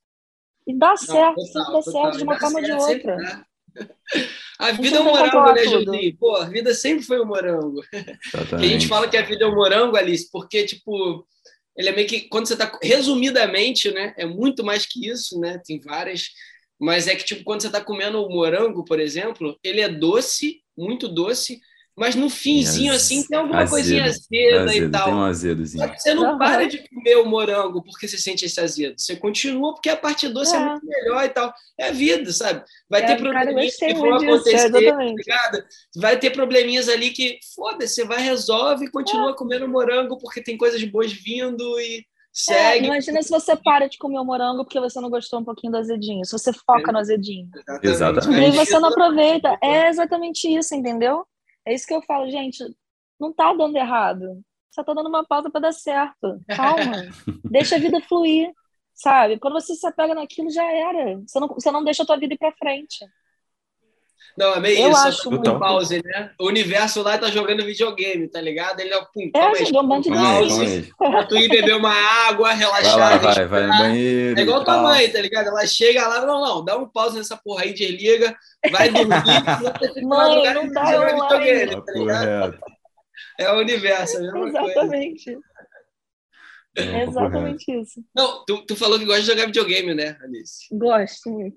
[0.66, 3.16] E dá não, certo, total, sempre dá certo, de uma forma ou de outra.
[4.58, 6.16] A vida é um morango, né, Julinho?
[6.18, 7.80] Pô, a vida sempre foi um morango.
[8.52, 11.26] a gente fala que a vida é um morango, Alice, porque, tipo,
[11.76, 15.60] ele é meio que, quando você tá, resumidamente, né, é muito mais que isso, né,
[15.64, 16.30] tem várias
[16.80, 20.62] mas é que, tipo, quando você está comendo o morango, por exemplo, ele é doce,
[20.76, 21.60] muito doce,
[22.00, 25.04] mas no finzinho, assim, tem alguma azedo, coisinha azeda azedo, e tal.
[25.04, 25.92] Tem um azedozinho.
[25.98, 28.94] Você não para de comer o morango porque você sente esse azedo.
[28.96, 31.52] Você continua porque a parte doce é, é muito melhor e tal.
[31.78, 32.64] É a vida, sabe?
[32.88, 35.62] Vai é, ter probleminhas que vão acontecer, tá
[35.94, 39.34] Vai ter probleminhas ali que, foda-se, você vai, resolve e continua é.
[39.34, 42.86] comendo morango porque tem coisas boas vindo e Segue.
[42.86, 45.72] É, imagina se você para de comer o morango porque você não gostou um pouquinho
[45.72, 46.24] do azedinho.
[46.24, 47.50] Se você foca no azedinho.
[47.82, 48.54] Exatamente.
[48.54, 49.58] E você não aproveita.
[49.62, 51.26] É exatamente isso, entendeu?
[51.66, 52.64] É isso que eu falo, gente.
[53.18, 54.42] Não tá dando errado.
[54.70, 56.40] Só tá dando uma pausa para dar certo.
[56.48, 57.02] Calma.
[57.50, 58.52] deixa a vida fluir,
[58.94, 59.38] sabe?
[59.38, 61.20] Quando você se apega naquilo, já era.
[61.20, 63.04] Você não, você não deixa a tua vida ir para frente.
[64.38, 65.06] Não, é meio Eu isso.
[65.06, 65.50] acho muito.
[65.50, 66.30] um pause, né?
[66.40, 68.80] O universo lá tá jogando videogame, tá ligado?
[68.80, 71.74] Ele é pum, É, calma aí, é um monte de pause, pra tu ir beber
[71.76, 71.92] uma
[72.28, 72.98] água, Vai relaxar.
[72.98, 74.38] lá, vai, vai no banheiro.
[74.38, 75.48] É igual tua mãe, tá ligado?
[75.48, 78.34] Ela chega lá, não, não, dá um pause nessa porra aí, desliga,
[78.70, 79.10] vai dormir,
[80.06, 81.38] Mãe, não e dá joga online.
[81.44, 82.58] videogame, Tá tá ligado?
[83.38, 84.70] É o universo, a mesma coisa.
[84.70, 85.38] Exatamente.
[86.74, 87.10] Tá correto.
[87.10, 88.04] Exatamente isso.
[88.14, 90.66] Não, tu, tu falou que gosta de jogar videogame, né, Alice?
[90.70, 91.56] Gosto muito.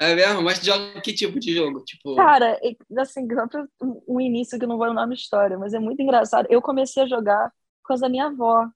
[0.00, 0.42] É mesmo?
[0.42, 1.82] Mas tu joga que tipo de jogo?
[1.84, 2.58] Tipo, Cara,
[2.98, 3.66] assim, só pra
[4.06, 6.46] um início que eu não vou lembrar na história, mas é muito engraçado.
[6.50, 7.50] Eu comecei a jogar
[7.82, 8.66] por causa da minha avó.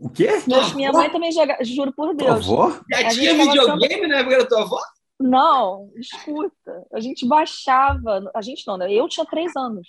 [0.00, 0.28] O quê?
[0.48, 2.46] Mas minha mãe também joga, juro por Tua Deus.
[2.48, 2.70] avó?
[2.90, 4.80] já a tinha videogame na época da tua avó?
[5.20, 6.86] Não, escuta.
[6.92, 8.30] A gente baixava.
[8.34, 8.92] A gente não, né?
[8.92, 9.88] Eu tinha três anos.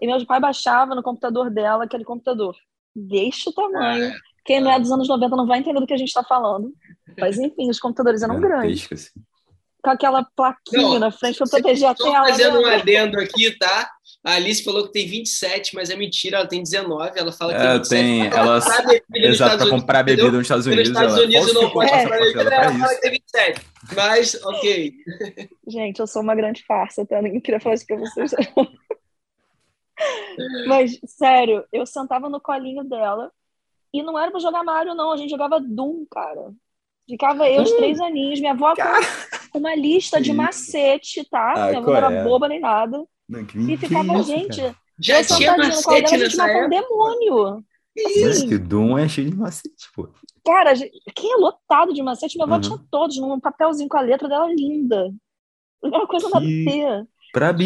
[0.00, 2.54] E meu pai baixava no computador dela aquele computador.
[2.94, 4.12] Deixa o tamanho.
[4.50, 6.74] Quem não é dos anos 90 não vai entender do que a gente está falando.
[7.16, 8.88] Mas enfim, os computadores eram grandes.
[8.90, 9.10] Assim.
[9.80, 12.26] Com aquela plaquinha Não, na frente para proteger a tela.
[12.26, 12.74] fazendo um né?
[12.74, 13.88] adendo aqui, tá?
[14.24, 17.12] A Alice falou que tem 27, mas é mentira, ela tem 19.
[17.16, 17.88] Ela fala que É, tem 27.
[17.88, 20.16] tem- ela- comprar bebida nos Exato, Estados Unidos, comprar entendeu?
[20.24, 20.88] bebida nos Estados Unidos.
[20.88, 22.02] Estados ela Unidos não pode É.
[22.02, 23.60] comprar bebida, ela fala que tem 27.
[23.94, 24.92] Mas, ok.
[25.68, 27.22] Gente, eu sou uma grande farsa, tá?
[27.22, 28.32] Ninguém queria falar isso pra vocês.
[30.66, 33.30] Mas, sério, eu sentava no colinho dela
[33.92, 35.12] e não era pra jogar Mario, não.
[35.12, 36.52] A gente jogava Doom, cara.
[37.08, 38.74] Ficava eu, os três aninhos, minha avó
[39.50, 41.54] com uma lista de Que macete, tá?
[41.54, 42.24] Ah, minha avó não era é?
[42.24, 43.04] boba nem nada.
[43.28, 44.76] Não, que, E que ficava, isso, gente, cara?
[44.98, 47.64] Já eu tinha sentadinha no colo dela, macete a gente matou um demônio.
[48.14, 50.08] Mas que Doom é cheio de macete, pô.
[50.44, 50.72] Cara,
[51.14, 52.36] quem é lotado de macete?
[52.36, 52.60] Minha avó Uhum.
[52.60, 55.12] tinha todos, num papelzinho com a letra dela linda.
[55.84, 57.08] Era uma coisa nada a Que ver.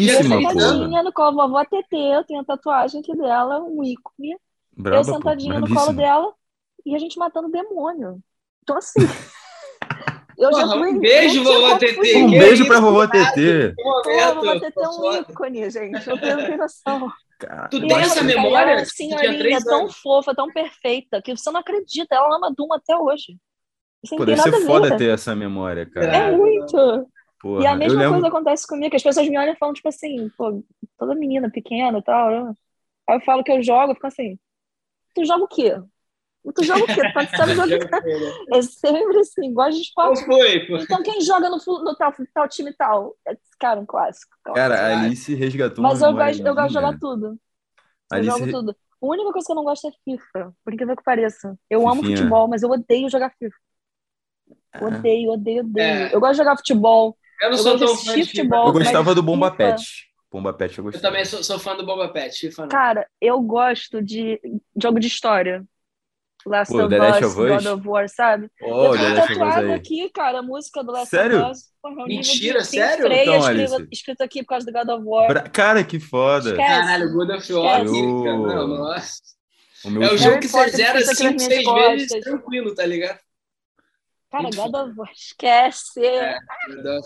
[0.05, 0.55] Eu Brabíssima, Seis porra.
[0.55, 4.37] sentadinha no colo, vovó TT, eu tenho a tatuagem aqui dela, um ícone.
[4.77, 5.13] Eu Braba, pô.
[5.13, 6.33] sentadinha no colo dela
[6.85, 8.19] e a gente matando demônio.
[8.63, 8.99] Então, assim.
[10.37, 10.89] eu já Porra, fui.
[10.89, 12.17] um beijo, vovó TT.
[12.17, 13.07] Um Que beijo pra vovó?
[13.07, 13.73] TT.
[13.75, 14.03] Pô,
[14.35, 16.09] vovó TT é um ícone, gente.
[16.09, 17.09] Eu tenho noção.
[17.39, 18.71] Cara, Tu tem ela, essa ela memória?
[18.71, 19.95] é uma senhorinha três tão anos.
[19.97, 22.15] fofa, tão perfeita, que você não acredita.
[22.15, 23.37] Ela ama Doom até hoje.
[24.09, 24.97] Pô, deve nada ser foda ver.
[24.97, 26.15] ter essa memória, cara.
[26.15, 26.77] É muito.
[27.41, 28.13] Porra, E a eu mesma lembro...
[28.13, 30.63] coisa acontece comigo, que as pessoas me olham e falam, tipo assim, pô,
[30.97, 32.29] toda menina pequena e tal.
[32.45, 32.53] né?
[33.09, 34.37] Aí eu falo que eu jogo, eu fico assim,
[35.15, 35.75] tu joga o quê?
[36.55, 37.01] Tu joga o quê?
[37.01, 37.89] Tu pode saber jogar.
[38.53, 40.25] É sempre assim, gosta de Qual esporte.
[40.25, 40.59] foi?
[40.67, 40.77] pô?
[40.77, 43.15] Então quem joga no, no tal, tal time tal?
[43.27, 44.35] É, Cara, um clássico.
[44.53, 45.05] Cara, a Claro.
[45.05, 47.27] Alice resgatou Mas eu gosto, eu gosto de jogar tudo.
[47.27, 48.37] Eu Alice...
[48.37, 48.75] jogo tudo.
[49.01, 51.57] A única coisa que eu não gosto é FIFA, por incrível que pareça.
[51.69, 52.17] Eu amo Fifinha.
[52.17, 53.55] futebol, mas eu odeio jogar FIFA.
[54.73, 54.85] Ah.
[54.85, 55.85] Odeio, odeio, odeio.
[55.85, 56.13] É.
[56.15, 57.17] Eu gosto de jogar futebol.
[57.41, 58.67] Eu não Eu sou gosto de tão fã de futebol.
[58.67, 59.83] Eu gostava do Bomba FIFA- Pet.
[60.35, 61.07] Bomba Pet eu Eu gostava.
[61.07, 62.49] também sou, sou fã do Boba Pet.
[62.57, 62.67] Não.
[62.67, 64.39] Cara, eu gosto de
[64.81, 65.63] jogo de história.
[66.45, 67.63] Last Pô, of The Last Us, of Us?
[67.63, 68.49] God of War, sabe?
[68.61, 71.41] Oh, eu Us tatuado aqui, cara, a música do Last Sério?
[71.41, 71.59] of Us.
[71.81, 73.05] Porra, nível Mentira, de- tem sério?
[73.05, 75.27] Freia Então, escrito, escrito aqui por causa do God of War.
[75.27, 76.49] Bra- Cara, que foda.
[76.51, 76.67] Esquece.
[76.67, 77.83] Caralho, God of War.
[77.85, 79.13] Eu- Não, nossa.
[79.85, 82.23] O meu É o jogo que você zera escrito aqui nas 5, minhas 6 vezes
[82.23, 83.19] tranquilo, tá ligado?
[84.35, 86.05] Cara, God of War, esquece.
[86.05, 86.37] É.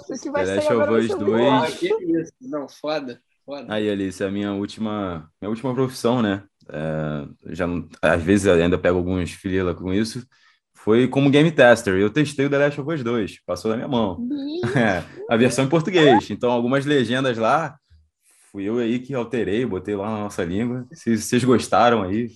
[0.09, 1.41] O que vai The ser Last of vai Us ser muito 2.
[1.41, 1.59] bom.
[1.59, 2.33] Porra, que isso.
[2.41, 3.21] Não, foda.
[3.45, 3.65] Foda.
[3.73, 6.43] Aí, Alice, a minha última, minha última profissão, né?
[6.71, 7.65] É, já
[8.01, 10.25] às vezes eu ainda pego alguns freela com isso.
[10.73, 11.95] Foi como game tester.
[11.95, 14.17] Eu testei o The Last of Us 2, passou da minha mão.
[14.75, 16.29] É, a versão em português.
[16.29, 17.75] Então, algumas legendas lá,
[18.51, 20.85] fui eu aí que alterei, botei lá na nossa língua.
[20.93, 22.29] Se vocês gostaram aí.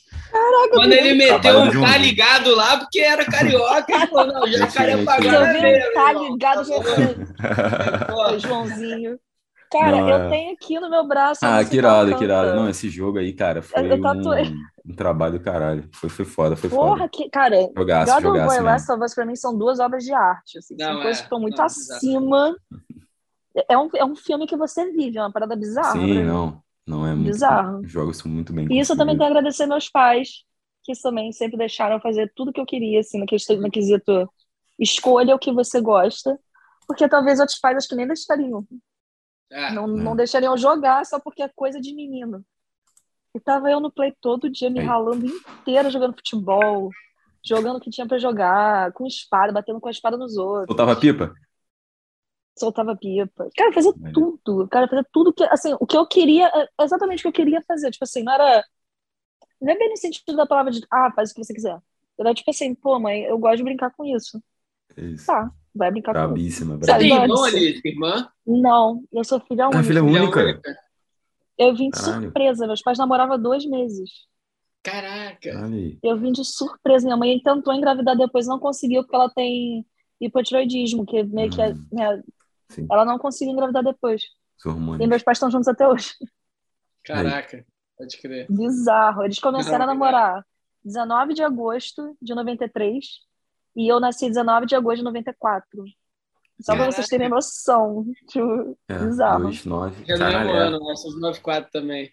[0.70, 4.66] Quando ele meteu Trabalho um tá ligado lá, porque era carioca, ele falou, não, já
[4.66, 4.74] vi
[5.59, 7.16] veia, um tá ligado, já sei.
[8.07, 8.34] Porra.
[8.34, 9.20] O Joãozinho.
[9.72, 10.30] Cara, Não, eu é.
[10.30, 11.39] tenho aqui no meu braço.
[11.43, 12.55] Ah, que irado, que irado.
[12.55, 15.89] Não, esse jogo aí, cara, foi Eu um, um trabalho do caralho.
[15.91, 17.09] Foi, foi foda, foi Porra, foda.
[17.09, 18.61] que, cara, Jogaço, God of War e.
[18.61, 20.59] Last of Us pra mim são duas obras de arte.
[20.59, 21.01] Assim, Não, são é.
[21.01, 21.93] coisas que estão muito Não, exato.
[21.93, 22.55] acima.
[23.68, 25.91] É um, é um filme que você vive, é uma parada bizarra.
[25.93, 26.61] pra Sim, não.
[26.86, 27.32] Não é muito.
[27.32, 27.80] Bizarro.
[27.80, 30.43] Os jogos são muito bem E isso eu também tenho que agradecer meus pais,
[30.84, 34.30] que também sempre deixaram fazer tudo que eu queria, assim, no quesito, no quesito
[34.80, 36.38] escolha o que você gosta,
[36.88, 38.66] porque talvez outros pais acho que nem deixariam.
[39.52, 39.72] É.
[39.72, 42.44] Não, não deixariam jogar só porque é coisa de menino.
[43.36, 44.86] E tava eu no play todo dia, me Aí.
[44.86, 46.90] ralando inteira jogando futebol,
[47.44, 50.68] jogando o que tinha pra jogar, com espada, batendo com a espada nos outros.
[50.68, 51.34] Soltava pipa?
[52.58, 53.50] soltava pipa.
[53.56, 54.68] Cara, fazia tudo.
[54.68, 57.62] Cara, fazia tudo que, assim, o que eu queria, é exatamente o que eu queria
[57.68, 57.92] fazer.
[57.92, 58.64] Tipo assim, não era.
[59.64, 61.80] Não é bem no sentido da palavra de, ah, faz o que você quiser.
[62.20, 64.41] Era tipo assim, pô, mãe, eu gosto de brincar com isso.
[64.95, 65.26] É Isso.
[65.26, 68.30] Tá, vai brincar com Brabíssima, Você Sabe, tem irmã?
[68.45, 69.84] Não, eu sou filha Ah, única.
[69.84, 70.39] filha Filha única.
[70.43, 70.78] única?
[71.57, 72.24] Eu vim de Caralho.
[72.24, 72.68] surpresa.
[72.68, 74.09] Meus pais namoravam dois meses.
[74.84, 75.49] Caraca.
[76.03, 77.05] Eu vim de surpresa.
[77.05, 79.86] Minha mãe tentou engravidar depois, não conseguiu, porque ela tem
[80.20, 81.86] hipotiroidismo, que meio que é- Hum.
[81.91, 82.22] né,
[82.91, 84.24] ela não conseguiu engravidar depois.
[85.03, 86.11] E meus pais estão juntos até hoje.
[87.03, 87.66] Caraca.
[87.98, 88.48] Pode crer.
[88.50, 89.24] Bizarro.
[89.24, 90.46] Eles começaram a Não, namorar
[90.84, 93.06] 19 de agosto de 93
[93.76, 95.84] e eu nasci 19 de agosto de 94.
[96.62, 98.06] Só pra vocês terem noção.
[98.30, 99.44] Tipo, É, bizarro.
[99.44, 100.06] dois, nove.
[100.06, 100.68] Já no Caralho, mesmo é.
[100.68, 102.12] ano, nós somos 94 também.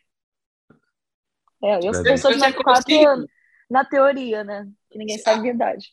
[1.63, 3.27] é, eu, eu sou de Você é 94 consigo?
[3.71, 4.69] na teoria, né?
[4.91, 5.89] Que ninguém sabe a idade.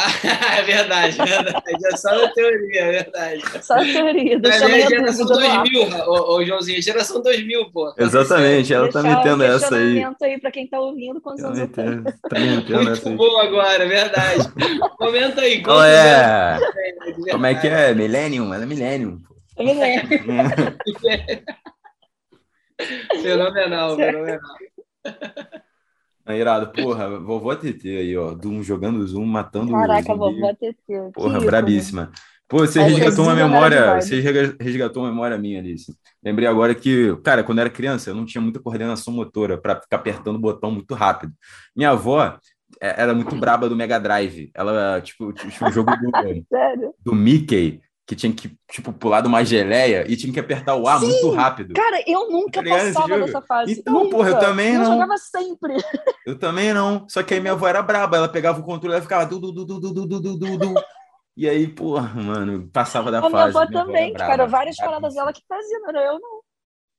[0.00, 0.06] Ah,
[0.58, 1.86] é verdade, é verdade.
[1.92, 3.42] É só na teoria, é verdade.
[3.62, 4.38] Só a teoria.
[4.38, 5.62] Deixa é a geração dúvida no ar.
[5.64, 7.92] 2000, ô, ô Joãozinho, geração 2000, pô.
[7.98, 10.04] Exatamente, ela tá Deixar o metendo essa aí.
[10.22, 12.04] aí pra quem tá ouvindo quantos Tá anos eu tenho.
[12.04, 13.16] tá metendo essa Muito aí.
[13.16, 14.48] bom agora, é verdade.
[14.96, 15.62] Comenta aí.
[15.64, 16.58] Qual é?
[17.16, 17.92] de Como é que é?
[17.92, 18.54] Millennium?
[18.54, 19.18] Ela é Millennium.
[19.18, 19.34] pô.
[19.64, 20.78] Lembro.
[23.22, 24.40] Fenomenal, fenomenal.
[26.28, 28.34] É irado, porra, vovó TT aí, ó.
[28.34, 30.18] Doom jogando Zoom, matando Caraca, zumbi.
[30.18, 30.74] vovó TT.
[30.86, 31.46] Que Porra, ícone.
[31.46, 32.10] brabíssima.
[32.46, 35.94] Pô, você resgatou uma memória, você resga- resgatou uma memória minha, Alice.
[36.24, 39.80] Lembrei agora que, cara, quando eu era criança, eu não tinha muita coordenação motora para
[39.80, 41.32] ficar apertando o botão muito rápido.
[41.76, 42.38] Minha avó
[42.80, 44.50] é, era muito braba do Mega Drive.
[44.54, 46.10] Ela, tipo, tinha um jogo do,
[46.48, 46.94] Sério.
[47.04, 50.88] do Mickey que tinha que, tipo, pular de uma geleia e tinha que apertar o
[50.88, 51.74] A Sim, muito rápido.
[51.74, 53.72] Cara, eu nunca tá passava dessa fase.
[53.72, 54.16] Então, nunca.
[54.16, 54.84] porra, eu também eu não.
[54.84, 55.74] Eu jogava sempre.
[56.26, 57.06] Eu também não.
[57.08, 59.52] Só que aí minha avó era braba, ela pegava o controle e ficava du, du,
[59.52, 60.74] du, du, du, du, du, du.
[61.36, 63.34] E aí, porra, mano, passava da a fase.
[63.34, 66.40] Minha avó minha também, avó cara, várias paradas dela que fazia, não era eu não.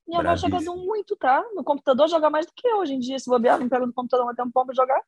[0.08, 1.44] Minha avó jogando muito, tá?
[1.54, 3.20] No computador joga mais do que eu hoje em dia.
[3.20, 5.02] Se bobear, não pega no computador até um pouco pra jogar.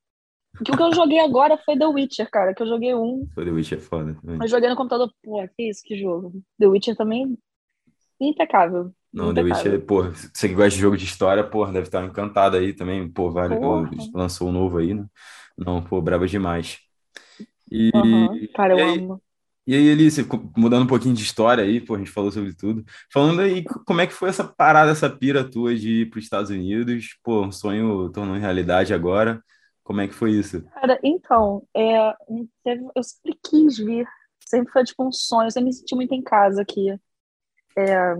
[0.58, 3.28] Porque o que eu joguei agora foi The Witcher, cara, que eu joguei um.
[3.36, 4.14] Pô, The Witch é foda.
[4.16, 4.40] também.
[4.42, 6.34] Eu joguei no computador, pô, que isso, que jogo.
[6.60, 7.38] The Witcher também,
[8.20, 8.94] impecável.
[9.14, 9.80] Não, The Witch é, impecável.
[9.80, 13.10] pô, você que gosta de jogo de história, pô, deve estar encantado aí também.
[13.12, 13.60] Pô, vários,
[14.14, 15.06] lançou um novo aí, né?
[15.58, 16.78] Não, pô, braba demais.
[17.72, 19.22] E, Aham, Cara, eu e aí, amo.
[19.68, 22.54] E aí, Alice, co- mudando um pouquinho de história aí, pô, a gente falou sobre
[22.56, 22.84] tudo.
[23.14, 26.20] Falando aí, co- como é que foi essa parada, essa pira tua de ir para
[26.20, 27.18] os Estados Unidos?
[27.24, 29.44] Pô, um sonho tornou realidade agora.
[29.84, 30.62] Como é que foi isso?
[30.70, 32.14] Cara, então, é,
[32.96, 34.08] eu sempre quis vir,
[34.46, 36.92] sempre foi tipo um sonho, eu sempre me senti muito em casa aqui.
[37.78, 38.16] É,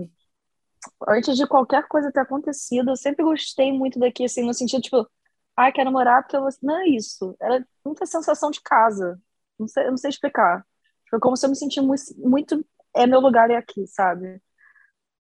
[1.08, 5.08] antes de qualquer coisa ter acontecido, eu sempre gostei muito daqui, assim, no sentido, tipo,
[5.56, 6.50] ah, quero morar porque eu vou...
[6.62, 9.20] Não é isso, era muita sensação de casa,
[9.58, 10.66] não sei, não sei explicar.
[11.08, 14.40] Foi como se eu me sentisse muito, muito, é meu lugar é aqui, sabe?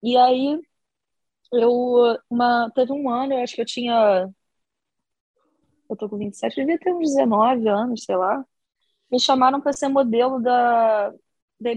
[0.02, 0.60] E aí,
[1.52, 4.28] eu, uma, teve um ano, eu acho que eu tinha
[5.90, 8.44] eu tô com 27, eu devia ter uns 19 anos, sei lá.
[9.10, 11.10] Me chamaram para ser modelo da,
[11.60, 11.70] da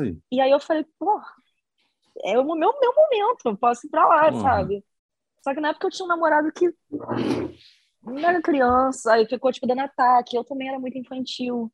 [0.00, 0.18] aí.
[0.30, 1.20] E aí eu falei, pô,
[2.24, 4.42] é o meu, meu momento, eu posso ir pra lá, Porra.
[4.42, 4.84] sabe?
[5.42, 6.72] Só que na época eu tinha um namorado que
[8.02, 10.36] não era criança, aí ficou, tipo, dando ataque.
[10.36, 11.72] Eu também era muito infantil.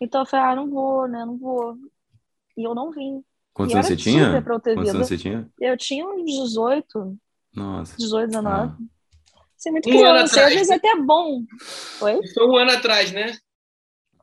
[0.00, 1.76] Então eu falei, ah, não vou, né, não vou.
[2.56, 3.22] E eu não vim.
[3.52, 4.42] Quantos anos você tinha?
[4.42, 5.50] Quantos anos você tinha?
[5.58, 7.18] Eu tinha uns 18,
[7.54, 7.96] Nossa.
[7.96, 8.72] 18, 19.
[8.72, 8.76] Ah.
[9.56, 11.42] Você é muito Um ano criança, atrás, às vezes é até bom.
[12.02, 12.20] Oi?
[12.34, 13.36] Foi um ano atrás, né?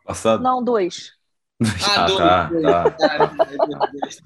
[0.05, 0.43] Passado?
[0.43, 1.11] Não, dois.
[1.85, 2.63] Ah, Ah, dois, tá, dois.
[2.63, 4.23] tá.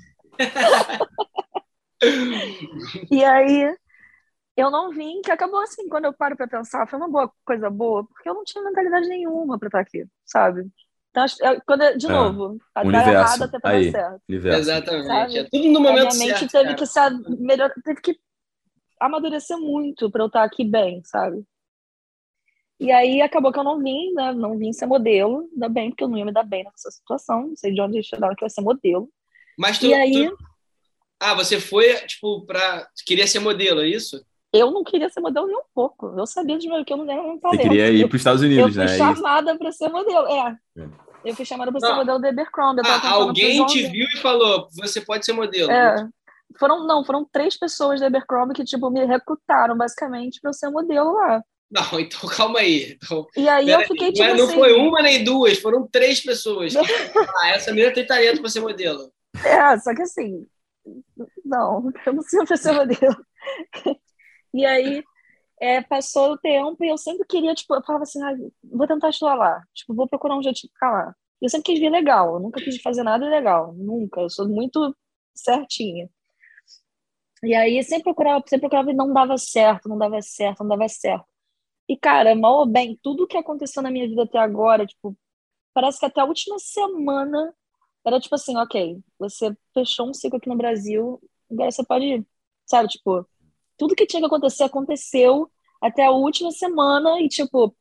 [3.11, 3.75] E aí
[4.55, 7.69] eu não vim, que acabou assim, quando eu paro pra pensar, foi uma boa coisa
[7.69, 10.67] boa, porque eu não tinha mentalidade nenhuma pra estar aqui, sabe?
[11.11, 11.25] Então,
[11.65, 12.09] quando de É.
[12.09, 13.11] novo, a dar Universo.
[13.11, 13.91] errado até pra dar Aí.
[13.91, 14.21] certo.
[14.27, 14.59] Universo.
[14.59, 15.37] Exatamente.
[15.39, 16.51] É tudo no A momento minha mente certo.
[16.51, 16.75] teve cara.
[16.75, 18.19] que se a- melhor, teve que
[18.99, 21.43] amadurecer muito pra eu estar aqui bem, sabe?
[22.79, 24.31] E aí acabou que eu não vim, né?
[24.33, 27.47] Não vim ser modelo, ainda bem, porque eu não ia me dar bem nessa situação.
[27.47, 29.09] Não sei de onde eles tiraram que eu ia ser modelo.
[29.57, 30.37] Mas tu, E aí, tu-
[31.19, 32.87] Ah, você foi, tipo, pra.
[33.05, 34.23] Queria ser modelo, é isso?
[34.53, 36.13] eu não queria ser modelo nem um pouco.
[36.17, 37.61] Eu sabia de mim que eu não era um Você talento.
[37.63, 38.89] queria ir Eu para os Estados Eu Unidos, fui né?
[38.91, 38.97] Isso.
[38.97, 40.27] chamada para ser modelo.
[40.27, 40.57] É.
[40.77, 40.89] É.
[41.25, 42.81] Eu fui chamada para ser modelo da Abercrombie.
[42.81, 45.71] Eu Ah, alguém te viu e falou: você pode ser modelo.
[45.71, 46.07] É.
[46.59, 51.13] Foram, não, foram três pessoas da Abercrombie que, tipo, me recrutaram, basicamente, para ser modelo
[51.13, 51.43] lá.
[51.69, 52.93] Não, então calma aí.
[52.93, 54.55] Então, E aí eu fiquei, não, tipo é- não assim...
[54.55, 56.73] foi uma nem duas, foram três pessoas.
[57.41, 59.11] ah, essa menina tem talento pra ser modelo.
[59.43, 60.47] É, só que assim...
[61.43, 63.17] Não, eu não sei pra ser modelo.
[64.53, 65.03] E aí,
[65.61, 68.33] é, passou o tempo e eu sempre queria, tipo, eu falava assim, ah,
[68.63, 69.61] vou tentar estudar lá.
[69.73, 71.15] Tipo, vou procurar um jeito de ficar lá.
[71.41, 74.21] Eu sempre quis vir legal, eu nunca quis fazer nada ilegal, nunca.
[74.21, 74.95] Eu sou muito
[75.35, 76.09] certinha.
[77.43, 80.89] E aí sempre procurava, sempre procurava e não dava certo, não dava certo, não dava
[80.89, 81.25] certo.
[81.89, 85.17] E, cara, mal ou bem, tudo que aconteceu na minha vida até agora, tipo,
[85.73, 87.53] parece que até a última semana
[88.05, 91.21] era tipo assim, ok, você fechou um ciclo aqui no Brasil,
[91.51, 92.25] Agora você pode,
[92.65, 93.27] sabe, tipo,
[93.77, 97.75] tudo que tinha que acontecer aconteceu até a última semana e, tipo,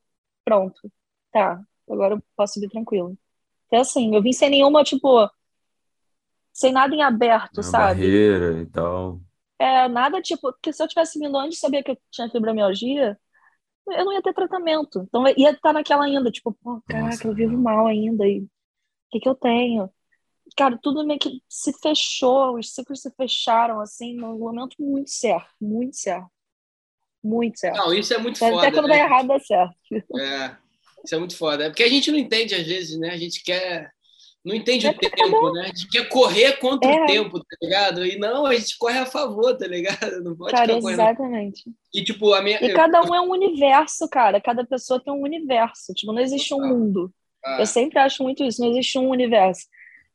[0.45, 0.91] pronto,
[1.31, 3.17] tá, agora eu posso vir tranquilo.
[3.67, 5.29] Então, assim, eu vim sem nenhuma, tipo,
[6.51, 8.03] sem nada em aberto, Uma sabe?
[8.03, 9.21] barreira e tal.
[9.59, 13.17] É, nada tipo, que se eu tivesse vindo antes saber que eu tinha fibromialgia,
[13.87, 15.03] eu não ia ter tratamento.
[15.07, 17.27] Então ia estar naquela ainda, tipo, pô, caraca, Nossa.
[17.27, 18.49] eu vivo mal ainda, e o
[19.11, 19.89] que que eu tenho?
[20.55, 25.49] Cara, tudo meio que se fechou, os ciclos se fecharam, assim, num momento muito certo,
[25.59, 26.29] muito certo.
[27.23, 27.77] Muito certo.
[27.77, 28.97] Não, isso é muito Até foda, quando né?
[28.97, 29.75] dá errado, dá certo.
[30.17, 30.57] É,
[31.03, 31.65] isso é muito foda.
[31.65, 33.09] É porque a gente não entende, às vezes, né?
[33.09, 33.91] A gente quer.
[34.47, 35.61] Não entende É o porque tempo, né?
[35.63, 37.03] A gente quer correr contra É.
[37.03, 38.05] o tempo, tá ligado?
[38.05, 40.23] E não, a gente corre a favor, tá ligado?
[40.23, 40.89] Não pode Cara, correndo.
[40.89, 41.63] exatamente.
[41.93, 42.57] E, tipo, a minha.
[42.63, 44.39] E cada um é um universo, cara.
[44.39, 45.93] Cada pessoa tem um universo.
[45.93, 47.11] Tipo, não existe um mundo.
[47.45, 49.65] Ah, Eu sempre acho muito isso, não existe um universo.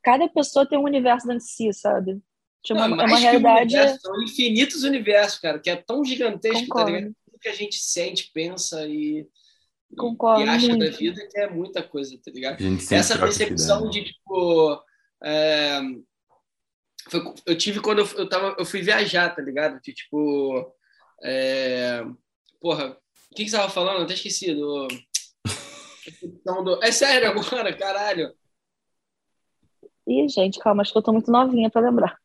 [0.03, 2.19] Cada pessoa tem um universo dentro de si, sabe?
[2.65, 3.75] Tipo, não, é uma mais que um realidade.
[3.77, 6.91] universo, são infinitos universos, cara, que é tão gigantesco, tá Concordo.
[6.91, 7.15] ligado?
[7.27, 9.27] Tudo que a gente sente, pensa e-
[9.97, 10.97] Concordo e acha da muito.
[10.99, 12.59] vida que é muita coisa, tá ligado?
[12.91, 14.83] Essa percepção ideia, de tipo
[15.23, 15.81] é,
[17.11, 20.75] foi- eu tive quando eu, eu tava eu fui viajar tá ligado de tipo
[21.23, 22.03] é,
[22.61, 22.97] porra
[23.31, 24.89] o que que você tava falando eu até esqueci do,
[26.83, 28.35] é sério agora caralho
[30.07, 32.19] Ih, gente, calma, acho que eu tô muito novinha pra lembrar.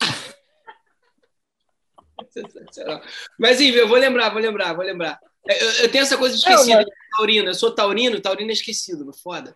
[3.38, 5.18] Mas enfim eu vou lembrar vou lembrar vou lembrar
[5.48, 6.86] eu, eu tenho essa coisa esquecido mas-
[7.16, 9.54] taurino eu sou taurino taurino é esquecido foda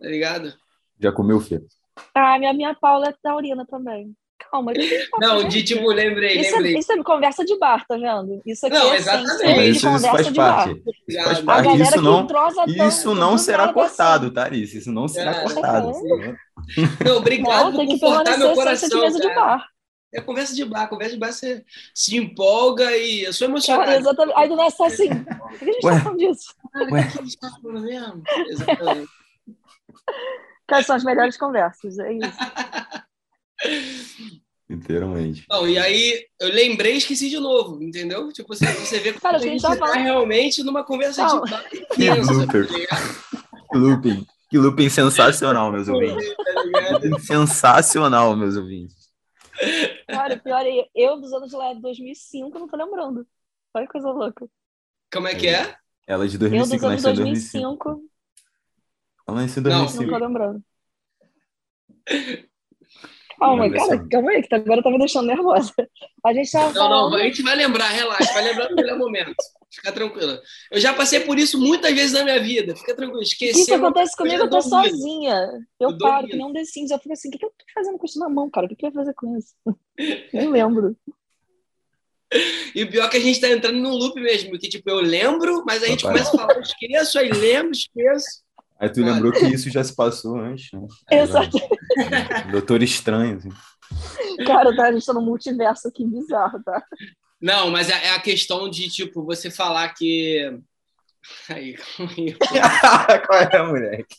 [0.00, 0.54] tá ligado né?
[1.00, 1.60] Já comeu Fê?
[2.14, 4.14] Ah, minha, minha Paula é taurina também.
[4.50, 7.84] Calma, a tá não de tipo lembrei Isso é, lembrei isso é conversa de bar,
[7.86, 8.40] tá vendo?
[8.46, 9.30] Isso aqui Não, é exatamente.
[9.30, 10.56] essência de Isso, isso conversa faz de bar.
[10.56, 10.82] parte.
[11.08, 11.38] Isso faz.
[11.38, 11.64] A parte.
[11.66, 12.26] galera Isso que não,
[12.88, 14.34] isso não será nada cortado, assim.
[14.34, 14.74] Thaís.
[14.74, 15.42] Isso não será É.
[15.42, 15.92] cortado.
[17.04, 19.68] não obrigado Não, tem por que confortar meu essência de coração mesa de bar.
[20.14, 23.86] É conversa de bar, conversa de bar você se empolga e eu sou emocionado.
[23.86, 24.36] Cara, exatamente.
[24.38, 25.08] Aí do nada só assim.
[25.08, 25.94] Por que a gente Ué.
[25.94, 26.54] tá falando disso?
[26.72, 27.02] Cara, Ué.
[27.10, 28.22] que a gente tá falando mesmo?
[28.48, 29.08] Exatamente.
[30.66, 32.38] Cara, são as melhores conversas, é isso.
[34.68, 35.44] Literalmente.
[35.50, 38.32] Não, e aí eu lembrei e esqueci de novo, entendeu?
[38.32, 41.42] Tipo, você, você vê como Cara, a gente tá falando- realmente numa conversa Não.
[41.44, 42.08] de bar Que?
[43.70, 44.26] Que looping.
[44.50, 46.34] Que looping sensacional, meus ouvintes.
[46.34, 49.01] Tá sensacional, meus ouvintes.
[50.08, 53.26] Cara, o pior é eu dos anos de lá de 2005, não tô lembrando.
[53.74, 54.48] Olha que coisa louca.
[55.12, 55.76] Como é que é?
[56.06, 57.84] Ela é de Eu dos 2005, anos nasceu em 2005.
[57.84, 58.10] 2005,
[59.28, 60.10] Ela nasceu em Não, não 2005.
[60.10, 60.64] tô lembrando.
[63.38, 65.72] Calma, Não, cara, calma aí, que agora tá me deixando nervosa.
[66.24, 67.16] A gente tava Não, não, falando.
[67.16, 69.34] a gente vai lembrar, relaxa, vai lembrar no melhor momento.
[69.72, 70.40] Fica tranquila.
[70.70, 72.76] Eu já passei por isso muitas vezes na minha vida.
[72.76, 73.76] Fica tranquilo, O que, que esqueceu.
[73.76, 74.42] acontece comigo?
[74.42, 75.50] Eu tô sozinha.
[75.80, 76.90] Eu Eu paro, que nem um The Sims.
[76.90, 78.66] Eu fico assim, o que, que eu tô fazendo com isso na mão, cara?
[78.66, 79.54] O que, que eu ia fazer com isso?
[80.32, 80.94] Nem lembro.
[82.74, 85.00] E o pior é que a gente tá entrando num loop mesmo, porque tipo, eu
[85.00, 86.18] lembro, mas a gente Papai.
[86.22, 88.42] começa a falar, eu esqueço, aí lembro, esqueço.
[88.78, 90.86] Aí tu lembrou que isso já se passou antes, né?
[91.12, 91.58] Exato.
[92.50, 93.50] Doutor Estranho, assim.
[94.46, 96.82] Cara, tá, a gente tá num multiverso aqui bizarro, tá?
[97.42, 100.58] Não, mas é é a questão de, tipo, você falar que.
[101.48, 102.34] Aí, calma aí.
[103.26, 104.16] Qual é, moleque?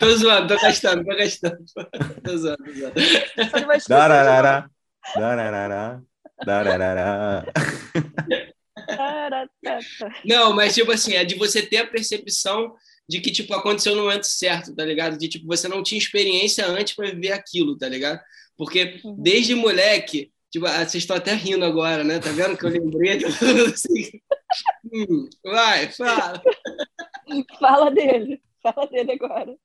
[0.00, 1.64] Tô zoando, tô gastando, tô gastando.
[2.24, 2.94] Tô zoando, tô zoando.
[3.88, 4.70] Dararara.
[5.16, 6.02] Dararara.
[6.44, 7.44] Dararara.
[10.24, 12.74] Não, mas tipo assim, é de você ter a percepção
[13.08, 15.16] de que, tipo, aconteceu no momento certo, tá ligado?
[15.16, 18.20] De, tipo, você não tinha experiência antes para viver aquilo, tá ligado?
[18.56, 19.16] Porque Uhum.
[19.22, 22.18] desde moleque, tipo, ah, vocês estão até rindo agora, né?
[22.18, 23.18] Tá vendo que eu lembrei?
[23.18, 23.32] Tipo,
[23.72, 24.20] assim,
[24.92, 26.42] hum, vai, fala.
[27.58, 28.40] Fala dele.
[28.62, 29.56] Fala dele agora.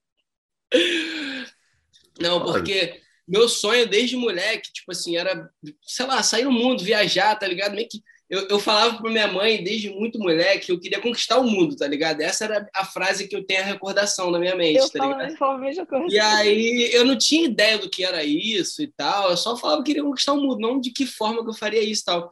[2.20, 5.50] Não, porque meu sonho desde moleque, tipo assim, era,
[5.82, 7.76] sei lá, sair no mundo, viajar, tá ligado?
[7.76, 8.02] Meio que
[8.32, 11.76] eu, eu falava pra minha mãe desde muito moleque que eu queria conquistar o mundo,
[11.76, 12.22] tá ligado?
[12.22, 15.12] Essa era a frase que eu tenho a recordação na minha mente, Eu tá falo,
[15.12, 15.32] ligado?
[15.32, 16.06] eu falo a mesma coisa.
[16.10, 19.84] E aí eu não tinha ideia do que era isso e tal, eu só falava
[19.84, 22.32] que queria conquistar o mundo, não de que forma que eu faria isso e tal.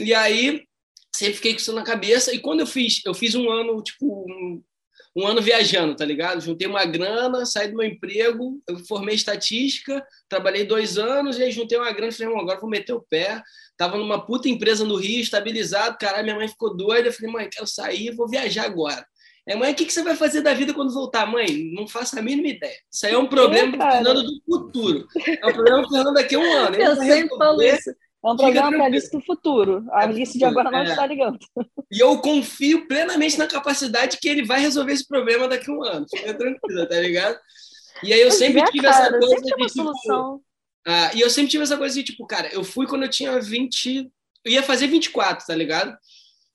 [0.00, 0.64] E aí
[1.14, 4.26] sempre fiquei com isso na cabeça e quando eu fiz, eu fiz um ano, tipo,
[4.28, 4.60] um,
[5.16, 6.40] um ano viajando, tá ligado?
[6.40, 11.52] Juntei uma grana, saí do meu emprego, eu formei estatística, trabalhei dois anos e aí
[11.52, 13.40] juntei uma grana e falei, irmão, agora vou meter o pé.
[13.78, 17.48] Tava numa puta empresa no Rio, estabilizado, caralho, minha mãe ficou doida, eu falei, mãe,
[17.50, 19.06] quero sair, vou viajar agora.
[19.46, 21.24] É, mãe, o que, que você vai fazer da vida quando voltar?
[21.26, 22.76] Mãe, não faço a mínima ideia.
[22.92, 23.82] Isso aí é um problema do.
[23.82, 25.06] Fernando do futuro.
[25.26, 26.74] É um problema do Fernando daqui a um ano.
[26.76, 27.90] Ele Eu sempre falo isso.
[27.90, 28.84] É um programa para.
[28.86, 29.86] Alice do futuro.
[29.92, 30.84] A Alice de agora não É.
[30.90, 31.38] está ligando.
[31.90, 35.82] E eu confio plenamente na capacidade que ele vai resolver esse problema daqui a um
[35.84, 36.04] ano.
[36.14, 37.38] Fica tranquilo, tá ligado?
[38.02, 40.40] E aí eu Pois sempre é, tive cara, essa coisa sempre de uma tipo, solução.
[40.86, 43.40] Ah, e eu sempre tive essa coisa de, tipo, cara, eu fui quando eu tinha
[43.40, 44.10] 20.
[44.44, 45.96] Eu ia fazer 24, tá ligado?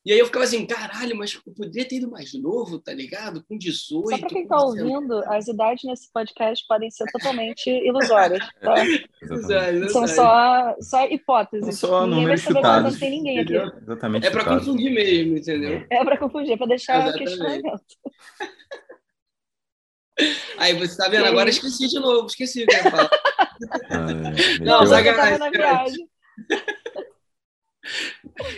[0.05, 3.41] E aí eu ficava assim, caralho, mas eu poderia ter ido mais novo, tá ligado?
[3.45, 4.09] Com 18.
[4.09, 8.45] Só pra quem tá ouvindo, as idades nesse podcast podem ser totalmente ilusórias.
[8.59, 8.75] Tá?
[9.89, 11.79] São só, só hipóteses.
[11.79, 13.55] Só ninguém vai saber quando não tem ninguém aqui.
[13.55, 14.27] Exatamente.
[14.27, 15.85] É pra confundir mesmo, entendeu?
[15.89, 17.23] É pra confundir, é pra deixar Exatamente.
[17.23, 17.83] questionamento.
[20.57, 21.25] Aí você tá vendo?
[21.25, 23.09] Agora esqueci de novo, esqueci o que eu ia falar.
[23.89, 24.07] Ah.
[24.61, 26.09] Não, sacanagem.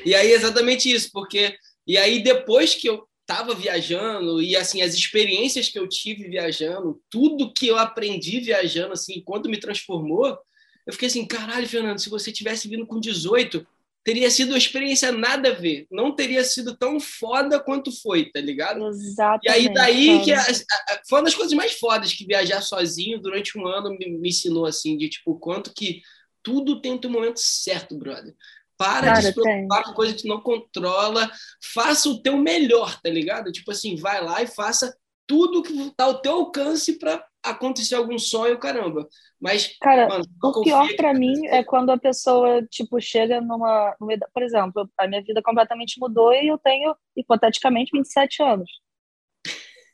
[0.06, 1.58] E aí, exatamente isso, porque.
[1.88, 7.02] E aí, depois que eu estava viajando, e assim, as experiências que eu tive viajando,
[7.10, 10.38] tudo que eu aprendi viajando, assim, quando me transformou,
[10.86, 13.66] eu fiquei assim, caralho, Fernando, se você tivesse vindo com 18,
[14.06, 15.88] teria sido uma experiência nada a ver.
[15.90, 18.88] Não teria sido tão foda quanto foi, tá ligado?
[18.88, 19.46] Exatamente.
[19.46, 23.20] E aí, daí que a, a, foi uma das coisas mais fodas que viajar sozinho
[23.20, 26.04] durante um ano me, me ensinou, assim, de tipo, quanto que
[26.44, 28.36] tudo tem o momento certo, brother.
[28.78, 29.90] Para Cara, de se preocupar tem.
[29.90, 31.32] com coisa que tu não controla.
[31.74, 33.52] Faça o teu melhor, tá ligado?
[33.52, 34.96] Tipo assim, vai lá e faça
[35.26, 39.08] tudo que está ao teu alcance para acontecer algum sonho, caramba.
[39.40, 44.18] Mas, cara, mano, o pior para mim é quando a pessoa, tipo, chega numa, numa.
[44.34, 48.70] Por exemplo, a minha vida completamente mudou e eu tenho, hipoteticamente, 27 anos.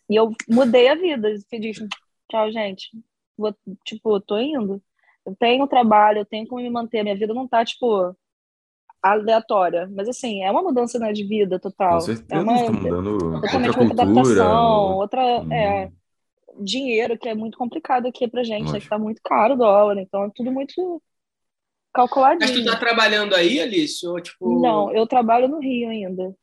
[0.09, 1.33] E eu mudei a vida.
[1.33, 1.87] Disse,
[2.29, 2.89] tchau, gente.
[3.37, 4.81] Vou, tipo, tô indo.
[5.25, 7.03] Eu tenho trabalho, eu tenho como me manter.
[7.03, 8.15] Minha vida não tá, tipo,
[9.01, 9.89] aleatória.
[9.95, 11.95] Mas, assim, é uma mudança né, de vida total.
[11.95, 15.41] Com certeza, é uma, tá mudando totalmente outra, adaptação, outra...
[15.41, 15.53] Hum.
[15.53, 15.91] É,
[16.59, 18.79] dinheiro, que é muito complicado aqui pra gente, né?
[18.79, 21.01] Que tá muito caro o dólar, então é tudo muito
[21.93, 22.41] calculadinho.
[22.41, 24.05] Mas tu tá trabalhando aí, Alice?
[24.05, 24.61] Ou, tipo...
[24.61, 26.35] Não, eu trabalho no Rio ainda.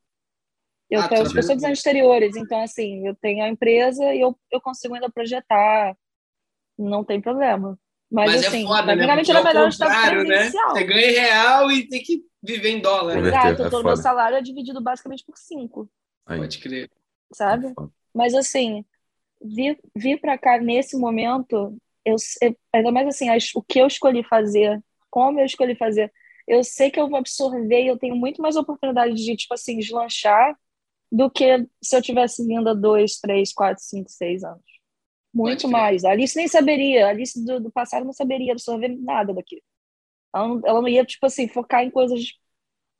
[0.91, 4.39] Eu, ah, tenho, eu sou design exteriores, então assim, eu tenho a empresa e eu,
[4.51, 5.95] eu consigo ainda projetar,
[6.79, 7.79] não tem problema.
[8.11, 9.17] Mas, Mas é assim, é foda, né?
[9.17, 10.51] Porque era melhor estar né?
[10.51, 13.19] Você ganha real e tem que viver em dólar.
[13.19, 15.91] Exato, é meu salário é dividido basicamente por cinco.
[16.25, 16.39] Aí.
[16.39, 16.91] Pode crer.
[17.33, 17.67] Sabe?
[17.67, 17.73] É
[18.15, 18.83] Mas assim,
[19.41, 22.17] vir, vir para cá nesse momento, eu,
[22.73, 26.13] ainda mais assim, o que eu escolhi fazer, como eu escolhi fazer,
[26.47, 29.79] eu sei que eu vou absorver e eu tenho muito mais oportunidade de, tipo assim,
[29.79, 30.57] deslanchar
[31.11, 34.63] do que se eu tivesse vindo há dois, três, quatro, cinco, seis anos.
[35.33, 36.05] Muito mais.
[36.05, 39.63] A Alice nem saberia, a Alice do, do passado não saberia absorver nada daqui.
[40.35, 42.21] Ela não, ela não ia, tipo assim, focar em coisas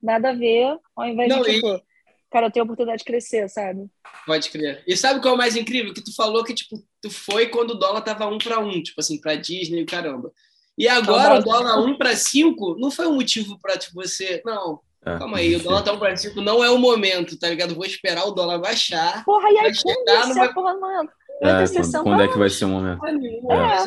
[0.01, 1.81] nada a ver, ao invés não, de, tipo.
[2.29, 3.89] Cara, eu tenho a oportunidade de crescer, sabe?
[4.25, 4.83] Pode crer.
[4.87, 5.93] E sabe qual é o mais incrível?
[5.93, 8.99] Que tu falou que, tipo, tu foi quando o dólar tava um para um, tipo
[8.99, 10.31] assim, para Disney e caramba.
[10.77, 14.41] E agora o dólar um para cinco não foi um motivo para tipo, você.
[14.45, 17.49] Não, é, calma aí, o dólar tá um para cinco não é o momento, tá
[17.49, 17.75] ligado?
[17.75, 19.25] Vou esperar o dólar baixar.
[19.25, 20.45] Porra, e aí quando isso numa...
[20.45, 21.09] é porra, mano?
[21.41, 23.05] É, quando, quando é que vai ser o momento?
[23.05, 23.83] É,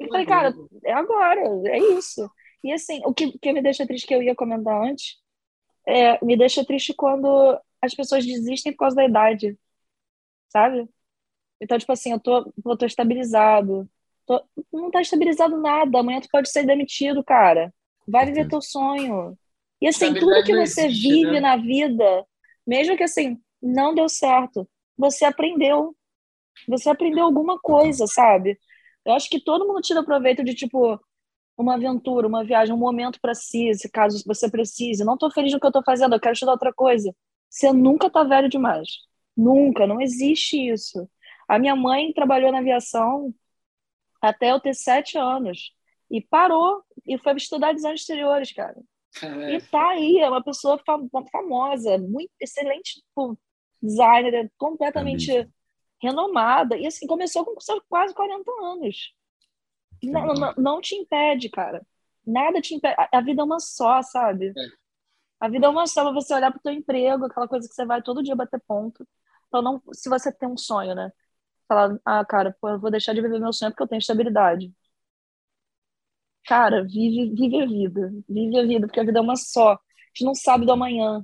[0.00, 0.54] eu falei, cara,
[0.84, 2.30] é agora, é isso.
[2.62, 5.16] E assim, o que, que me deixa triste, que eu ia comentar antes,
[5.86, 9.58] é, me deixa triste quando as pessoas desistem por causa da idade,
[10.48, 10.88] sabe?
[11.60, 13.88] Então, tipo assim, eu tô, eu tô estabilizado.
[14.26, 15.98] Tô, não tá estabilizado nada.
[15.98, 17.72] Amanhã tu pode ser demitido, cara.
[18.06, 19.36] Vai viver teu sonho.
[19.80, 21.40] E assim, tudo que você existe, vive né?
[21.40, 22.26] na vida,
[22.66, 25.94] mesmo que assim, não deu certo, você aprendeu.
[26.68, 28.58] Você aprendeu alguma coisa, sabe?
[29.04, 30.98] Eu acho que todo mundo tira proveito de, tipo,
[31.56, 35.04] uma aventura, uma viagem, um momento para si, se caso você precise.
[35.04, 37.14] Não estou feliz no que eu estou fazendo, eu quero estudar outra coisa.
[37.48, 38.88] Você nunca está velho demais.
[39.36, 41.08] Nunca, não existe isso.
[41.48, 43.34] A minha mãe trabalhou na aviação
[44.20, 45.72] até eu ter sete anos
[46.10, 48.80] e parou e foi estudar design exteriores, cara.
[49.50, 50.80] E tá aí, é uma pessoa
[51.30, 53.38] famosa, muito excelente tipo,
[53.80, 55.46] designer, completamente é
[56.00, 56.76] renomada.
[56.76, 57.54] E assim, começou com
[57.88, 59.14] quase 40 anos.
[60.10, 61.84] Não, não, não, te impede, cara.
[62.26, 62.94] Nada te impede.
[63.12, 64.48] A, vida é uma só, sabe?
[64.48, 64.66] É.
[65.40, 68.02] A vida é uma só, você olhar pro teu emprego, aquela coisa que você vai
[68.02, 69.06] todo dia bater ponto.
[69.48, 71.12] Então, não, se você tem um sonho, né?
[71.68, 74.72] Falar, ah, cara, pô, eu vou deixar de viver meu sonho porque eu tenho estabilidade.
[76.46, 78.12] Cara, vive, vive a vida.
[78.28, 79.72] Vive a vida, porque a vida é uma só.
[79.72, 79.78] A
[80.14, 81.18] gente não sabe do amanhã.
[81.18, 81.20] A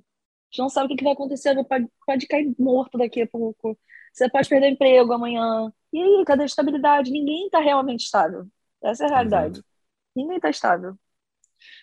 [0.50, 1.54] gente não sabe o que vai acontecer.
[1.64, 3.78] Pode, pode cair morto daqui a pouco.
[4.12, 5.72] Você pode perder emprego amanhã.
[5.92, 7.10] E aí, cadê a estabilidade?
[7.10, 8.46] Ninguém está realmente estável.
[8.82, 9.54] Essa é a realidade.
[9.54, 9.68] Exato.
[10.14, 10.96] Ninguém está estável.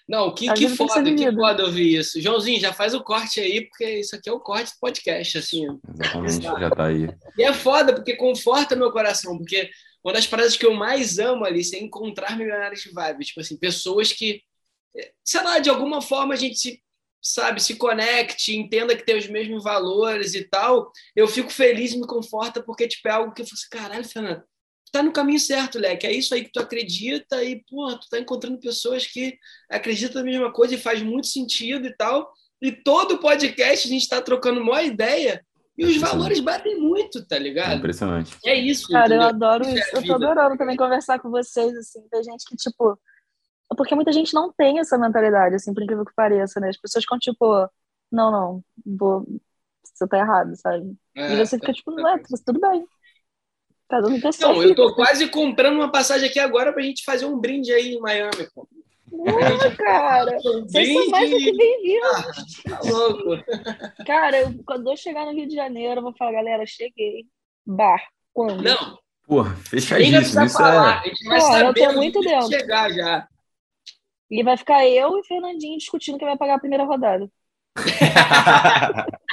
[0.07, 2.21] Não, que, que foda, que foda ouvir isso.
[2.21, 5.67] Joãozinho, já faz o corte aí, porque isso aqui é o corte do podcast, assim.
[5.93, 7.09] Exatamente, já tá aí.
[7.37, 9.69] E é foda, porque conforta meu coração, porque
[10.03, 13.25] uma das paradas que eu mais amo ali é encontrar milionários de vibe.
[13.25, 14.41] Tipo assim, pessoas que,
[15.23, 16.81] sei lá, de alguma forma a gente se,
[17.21, 20.89] sabe, se conecte, entenda que tem os mesmos valores e tal.
[21.13, 24.07] Eu fico feliz e me conforta, porque, tipo, é algo que eu falo assim, caralho,
[24.07, 24.43] Fernando,
[24.91, 26.07] tá no caminho certo, Leque.
[26.07, 29.37] É isso aí que tu acredita e, porra, tu tá encontrando pessoas que
[29.69, 32.31] acreditam na mesma coisa e faz muito sentido e tal.
[32.61, 35.43] E todo podcast a gente tá trocando uma ideia
[35.77, 37.73] e os valores batem muito, tá ligado?
[37.73, 38.35] É impressionante.
[38.43, 38.87] É isso.
[38.87, 39.21] Cara, entendeu?
[39.21, 39.95] eu adoro isso.
[39.95, 42.01] É eu tô adorando também conversar com vocês, assim.
[42.09, 42.99] Tem gente que, tipo.
[43.75, 46.69] Porque muita gente não tem essa mentalidade, assim, por incrível que pareça, né?
[46.69, 47.69] As pessoas ficam, tipo,
[48.11, 49.27] não, não, vou...
[49.83, 50.95] você tá errado, sabe?
[51.13, 52.87] É, e você fica, tipo, não é, tudo bem.
[53.87, 54.41] Tá dando certo.
[54.41, 57.93] Não, eu tô quase comprando uma passagem aqui agora pra gente fazer um brinde aí
[57.93, 58.67] em Miami, pô.
[59.09, 62.63] Não, cara, vocês são mais do que bem-vindos.
[62.67, 63.43] Ah, tá louco.
[64.05, 67.25] Cara, eu, quando eu chegar no Rio de Janeiro, eu vou falar, galera, cheguei.
[67.65, 68.01] Bar,
[68.33, 68.61] quando?
[68.61, 68.99] Não.
[69.25, 70.43] Porra, fechadíssimo.
[70.43, 70.97] Isso falar.
[70.97, 70.99] é...
[70.99, 72.47] A gente vai Pô, eu tô muito dentro.
[72.47, 73.27] chegar já.
[74.29, 77.29] E vai ficar eu e Fernandinho discutindo quem vai pagar a primeira rodada.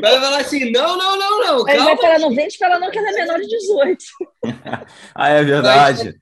[0.00, 1.68] vai falar assim, não, não, não, não.
[1.68, 4.04] Aí vai falar, não vem te falar não que ela é menor de 18.
[5.14, 6.20] ah, é verdade.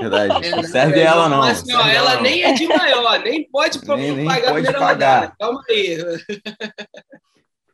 [0.00, 0.46] Verdade.
[0.46, 1.42] É, serve ela não.
[1.42, 2.22] Assim, ó, ela não.
[2.22, 4.88] nem é de maior, nem pode nem, nem pagar pode pagar.
[4.88, 5.32] Rodada.
[5.38, 5.98] Calma aí.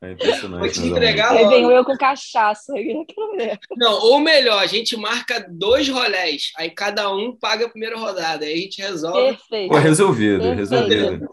[0.02, 0.60] É impressionante.
[0.60, 1.50] Vou te entregar Aí logo.
[1.50, 2.72] venho eu com cachaça.
[3.76, 8.44] Não, ou melhor, a gente marca dois rolés, aí cada um paga a primeira rodada,
[8.44, 9.36] aí a gente resolve.
[9.36, 9.70] Perfeito.
[9.70, 10.58] Pô, resolvido, Perfeito.
[10.58, 11.28] resolvido.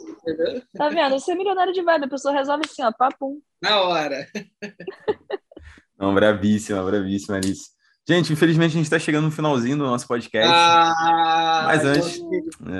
[0.77, 1.19] Tá vendo?
[1.19, 3.39] Você é milionário de vibe, a pessoa resolve assim, ó, papum.
[3.59, 4.27] Na hora.
[5.97, 7.71] Não, bravíssima, bravíssima, Alice.
[8.07, 10.51] Gente, infelizmente a gente está chegando no finalzinho do nosso podcast.
[10.51, 12.21] Ah, mas antes,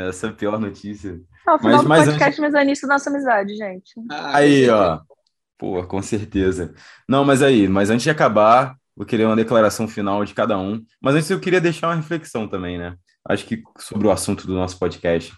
[0.08, 1.20] essa é a pior notícia.
[1.48, 2.40] O final mas, do mas podcast, antes...
[2.40, 3.94] mas é início da nossa amizade, gente.
[4.10, 5.00] Ah, aí, ó.
[5.60, 6.74] Pô, com certeza.
[7.08, 10.84] Não, mas aí, mas antes de acabar, vou querer uma declaração final de cada um.
[11.02, 12.96] Mas antes eu queria deixar uma reflexão também, né?
[13.28, 15.34] Acho que sobre o assunto do nosso podcast.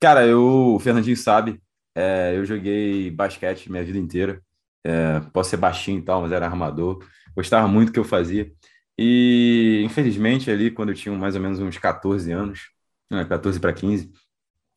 [0.00, 1.60] Cara, eu, o Fernandinho sabe,
[1.94, 4.42] é, eu joguei basquete minha vida inteira.
[4.84, 7.04] É, posso ser baixinho e tal, mas era armador.
[7.36, 8.50] Gostava muito do que eu fazia.
[8.98, 12.70] E, infelizmente, ali, quando eu tinha mais ou menos uns 14 anos,
[13.10, 14.12] né, 14 para 15,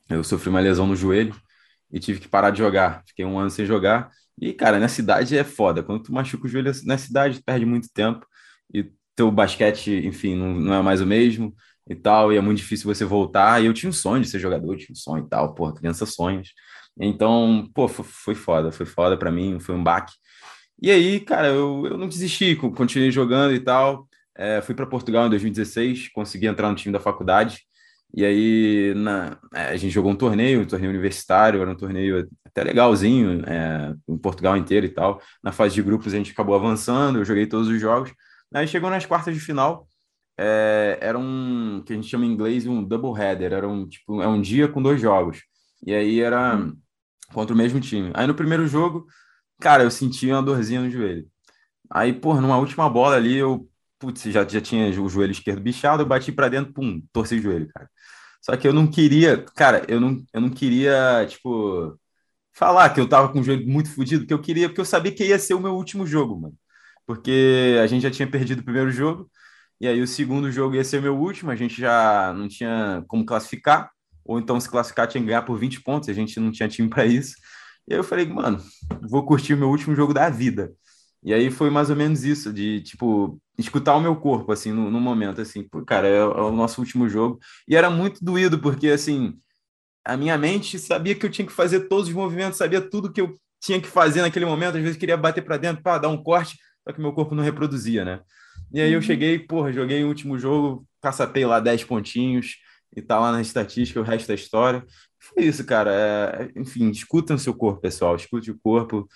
[0.09, 1.35] eu sofri uma lesão no joelho
[1.91, 3.03] e tive que parar de jogar.
[3.07, 4.11] Fiquei um ano sem jogar.
[4.39, 5.83] E, cara, na cidade é foda.
[5.83, 8.25] Quando tu machuca o joelho na cidade, perde muito tempo.
[8.73, 11.55] E teu basquete, enfim, não, não é mais o mesmo
[11.89, 12.33] e tal.
[12.33, 13.61] E é muito difícil você voltar.
[13.61, 15.53] E eu tinha um sonho de ser jogador, tinha um sonho e tal.
[15.53, 16.49] Porra, criança sonhos.
[16.99, 18.71] Então, pô, foi foda.
[18.71, 20.13] Foi foda para mim, foi um baque.
[20.81, 24.07] E aí, cara, eu, eu não desisti, continuei jogando e tal.
[24.35, 27.61] É, fui para Portugal em 2016, consegui entrar no time da faculdade.
[28.15, 32.29] E aí na, é, a gente jogou um torneio, um torneio universitário, era um torneio
[32.45, 35.21] até legalzinho, é, em Portugal inteiro e tal.
[35.43, 38.13] Na fase de grupos a gente acabou avançando, eu joguei todos os jogos.
[38.53, 39.87] Aí chegou nas quartas de final,
[40.37, 44.21] é, era um que a gente chama em inglês um double header, era um tipo
[44.21, 45.41] é um dia com dois jogos.
[45.85, 46.75] E aí era hum.
[47.33, 48.11] contra o mesmo time.
[48.13, 49.07] Aí no primeiro jogo,
[49.59, 51.27] cara, eu senti uma dorzinha no joelho.
[51.91, 56.03] Aí, pô, numa última bola ali, eu putz, já, já tinha o joelho esquerdo bichado,
[56.03, 57.89] eu bati para dentro, pum, torci o joelho, cara.
[58.43, 61.97] Só que eu não queria, cara, eu não, eu não queria, tipo,
[62.53, 65.13] falar que eu tava com o joelho muito fodido, porque eu queria, porque eu sabia
[65.15, 66.55] que ia ser o meu último jogo, mano.
[67.05, 69.29] Porque a gente já tinha perdido o primeiro jogo,
[69.81, 73.03] e aí o segundo jogo ia ser o meu último, a gente já não tinha
[73.07, 73.91] como classificar,
[74.25, 76.89] ou então se classificar tinha que ganhar por 20 pontos, a gente não tinha time
[76.89, 77.35] para isso.
[77.87, 78.61] E aí eu falei, mano,
[79.09, 80.71] vou curtir o meu último jogo da vida.
[81.23, 84.91] E aí foi mais ou menos isso, de, tipo, escutar o meu corpo, assim, no,
[84.91, 87.39] no momento, assim, pô, cara, é, é, o nosso último jogo.
[87.67, 89.37] E era muito doído, porque, assim,
[90.05, 93.21] a minha mente sabia que eu tinha que fazer todos os movimentos, sabia tudo que
[93.21, 96.21] eu tinha que fazer naquele momento, às vezes queria bater para dentro, para dar um
[96.21, 98.19] corte, só que meu corpo não reproduzia, né?
[98.73, 99.01] E aí eu uhum.
[99.01, 102.57] cheguei, porra, joguei o último jogo, caçapei lá 10 pontinhos,
[102.95, 104.85] e tá lá na estatística o resto da história.
[105.23, 105.91] Foi isso, cara.
[106.53, 108.15] É, enfim, escutam o seu corpo, pessoal.
[108.15, 109.07] Escute o corpo.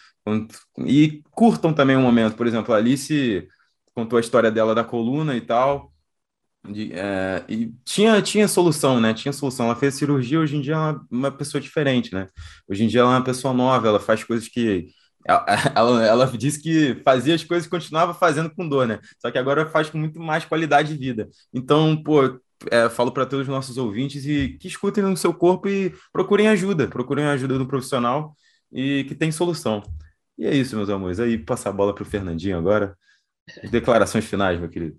[0.86, 2.38] E curtam também o um momento.
[2.38, 3.48] Por exemplo, a Alice
[3.94, 5.92] contou a história dela da coluna e tal.
[6.70, 9.14] De, é, e tinha, tinha solução, né?
[9.14, 9.68] Tinha solução.
[9.68, 12.28] Ela fez cirurgia, hoje em dia ela é uma pessoa diferente, né?
[12.70, 14.88] Hoje em dia ela é uma pessoa nova, ela faz coisas que.
[15.26, 15.46] Ela,
[15.76, 19.00] ela, ela disse que fazia as coisas e continuava fazendo com dor, né?
[19.20, 21.30] Só que agora faz com muito mais qualidade de vida.
[21.54, 22.40] Então, pô,
[22.72, 26.48] é, falo para todos os nossos ouvintes e que escutem no seu corpo e procurem
[26.48, 28.36] ajuda, procurem ajuda do profissional
[28.72, 29.84] e que tem solução.
[30.38, 31.20] E é isso, meus amores.
[31.20, 32.98] Aí passar a bola para o Fernandinho agora.
[33.72, 34.98] Declarações finais, meu querido.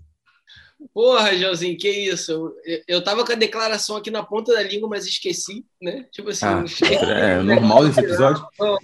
[0.94, 2.54] Porra, Joãozinho, que isso?
[2.64, 6.06] Eu, eu tava com a declaração aqui na ponta da língua, mas esqueci, né?
[6.12, 6.46] Tipo assim.
[6.46, 6.64] Ah,
[7.04, 8.46] é normal desse episódio.
[8.58, 8.78] Não,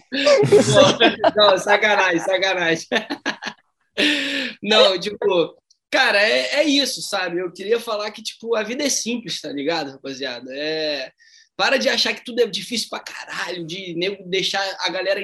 [1.37, 2.87] não, sacanagem, sacanagem.
[4.63, 5.57] Não, tipo,
[5.95, 7.39] cara, é, é isso, sabe?
[7.41, 10.51] Eu queria falar que, tipo, a vida é simples, tá ligado, rapaziada?
[10.53, 11.13] É.
[11.57, 13.95] Para de achar que tudo é difícil pra caralho, de
[14.27, 15.21] deixar a galera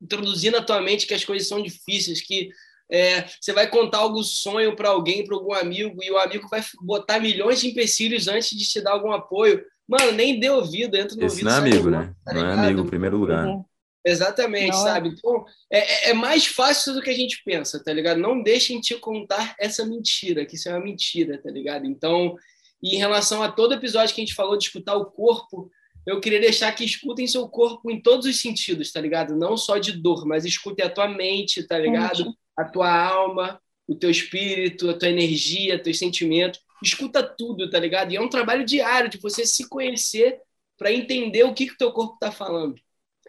[0.00, 2.50] introduzir na tua mente que as coisas são difíceis, que
[2.94, 6.62] É, você vai contar algum sonho para alguém, para algum amigo, e o amigo vai
[6.82, 9.64] botar milhões de empecilhos antes de te dar algum apoio.
[9.88, 11.44] Mano, nem dê ouvido, entra no Esse ouvido.
[11.46, 12.14] não é amigo, né?
[12.22, 13.46] tá Não é amigo em primeiro lugar.
[13.46, 13.64] Uhum.
[14.04, 14.90] Exatamente, Não é.
[14.92, 15.08] sabe?
[15.10, 18.18] Então, é, é- é mais fácil do que a gente pensa, tá ligado?
[18.18, 21.86] Não deixem te contar essa mentira, que isso é uma mentira, tá ligado?
[21.86, 22.36] Então,
[22.82, 25.70] em relação a todo episódio que a gente falou de escutar o corpo,
[26.04, 29.36] eu queria deixar que escutem seu corpo em todos os sentidos, tá ligado?
[29.36, 32.34] Não só de dor, mas escutem a tua mente, tá ligado?
[32.58, 36.60] A tua alma, o teu espírito, a tua energia, teus sentimentos.
[36.82, 38.10] Escuta tudo, tá ligado?
[38.10, 40.40] E é um trabalho diário de você se conhecer
[40.76, 42.74] para entender o que que teu corpo tá falando.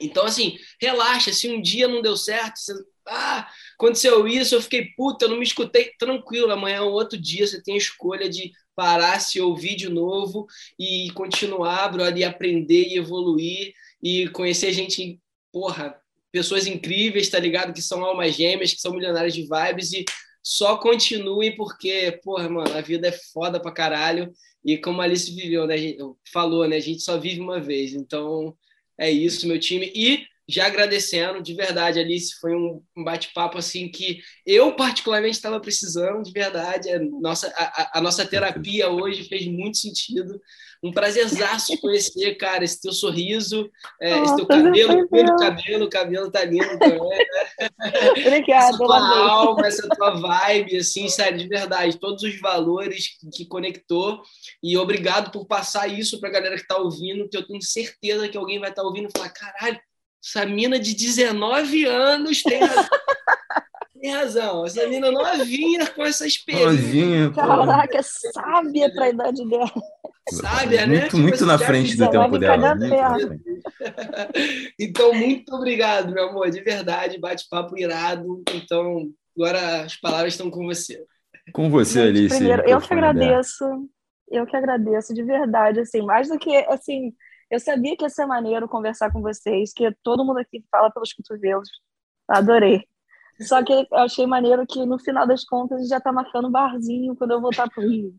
[0.02, 1.32] Então, assim, relaxa.
[1.32, 2.74] Se um dia não deu certo, você...
[3.08, 5.92] ah, aconteceu isso, eu fiquei puta, eu não me escutei.
[5.98, 9.90] Tranquilo, amanhã é um outro dia, você tem a escolha de parar, se ouvir de
[9.90, 10.48] novo
[10.80, 15.20] e continuar, brother, e aprender e evoluir e conhecer gente,
[15.52, 15.96] porra,
[16.32, 17.74] pessoas incríveis, tá ligado?
[17.74, 20.04] Que são almas gêmeas, que são milionárias de vibes e
[20.42, 24.34] só continuem porque, porra, mano, a vida é foda pra caralho
[24.66, 25.76] e como a Alice viveu, né?
[26.34, 26.78] Falou, né?
[26.78, 28.56] A gente só vive uma vez, então
[28.98, 29.92] é isso, meu time.
[29.96, 36.24] E já agradecendo, de verdade, Alice, foi um bate-papo assim que eu particularmente estava precisando,
[36.24, 36.90] de verdade.
[36.92, 40.40] A nossa, a, a- a nossa terapia hoje fez muito sentido.
[40.84, 43.70] Um prazerzaço conhecer, cara, esse teu sorriso,
[44.02, 47.00] é, esse teu cabelo, pelo cabelo, o cabelo tá lindo também.
[48.12, 49.18] Obrigada, essa tua amei.
[49.30, 54.22] alma, essa tua vibe, assim, sério, de verdade, todos os valores que conectou.
[54.62, 58.38] E obrigado por passar isso pra galera que tá ouvindo, que eu tenho certeza que
[58.38, 59.80] alguém vai estar ouvindo e falar: caralho,
[60.24, 62.86] essa mina de 19 anos tem razão.
[64.02, 64.66] tem razão.
[64.66, 67.32] Essa mina novinha com essa experiência.
[67.36, 69.72] Caraca, sábia pra idade dela.
[70.32, 70.86] sabe, né?
[70.86, 72.76] Muito, muito Tipo, na já frente do tempo dela.
[72.76, 74.74] muito frente.
[74.80, 78.42] Então, muito obrigado, meu amor, de verdade, bate-papo irado.
[78.54, 81.04] Então, agora as palavras estão com você.
[81.52, 82.36] Com você, Gente, Alice.
[82.38, 83.66] primeiro, eu que agradeço.
[84.32, 87.14] Eu que agradeço, de verdade, assim, mais do que, assim,
[87.54, 91.14] eu sabia que ia ser maneiro conversar com vocês, que todo mundo aqui fala pelos
[91.14, 91.70] cotovelos.
[92.28, 92.88] Adorei.
[93.42, 96.50] Só que eu achei maneiro que, no final das contas, a gente já tá marcando
[96.50, 98.16] barzinho quando eu voltar pro Rio.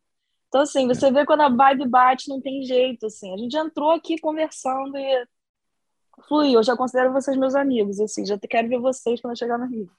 [0.47, 3.35] Então, assim, você vê quando a vibe bate, não tem jeito, assim.
[3.35, 5.27] A gente entrou aqui conversando e
[6.29, 6.61] fluiu.
[6.61, 9.67] Eu já considero vocês meus amigos, assim, já quero ver vocês quando eu chegar no
[9.67, 9.91] Rio.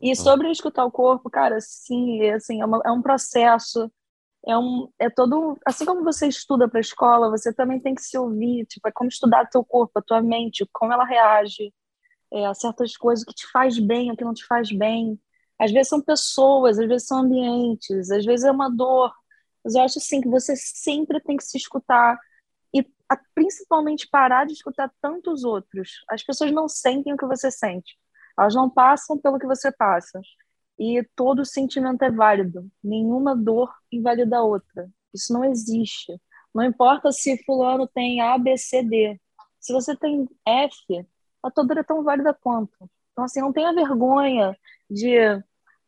[0.00, 3.90] E sobre escutar o corpo, cara, sim, é, assim, é, uma- é um processo,
[4.46, 8.02] é um, é todo, assim como você estuda para a escola, você também tem que
[8.02, 11.72] se ouvir, tipo, é como estudar teu corpo, a tua mente, como ela reage,
[12.32, 15.18] é, a certas coisas o que te faz bem, o que não te faz bem.
[15.58, 19.12] Às vezes são pessoas, às vezes são ambientes, às vezes é uma dor.
[19.64, 22.18] Mas eu acho assim que você sempre tem que se escutar
[22.74, 22.80] e
[23.10, 25.90] a- principalmente parar de escutar tantos outros.
[26.10, 27.96] As pessoas não sentem o que você sente.
[28.38, 30.20] Elas não passam pelo que você passa.
[30.78, 32.70] E todo sentimento é válido.
[32.82, 34.90] Nenhuma dor invalida a outra.
[35.12, 36.20] Isso não existe.
[36.54, 39.20] Não importa se fulano tem A, B, C, D.
[39.60, 41.06] Se você tem F,
[41.42, 42.90] a tua dor é tão válida quanto.
[43.12, 44.56] Então, assim, não tenha vergonha
[44.90, 45.16] de...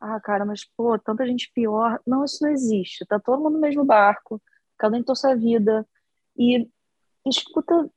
[0.01, 2.01] Ah, cara, mas, pô, tanta gente pior.
[2.07, 3.05] Não, isso não existe.
[3.07, 4.41] Tá todo mundo no mesmo barco.
[4.79, 5.87] Cada um tem sua vida.
[6.37, 6.69] E
[7.27, 7.91] escuta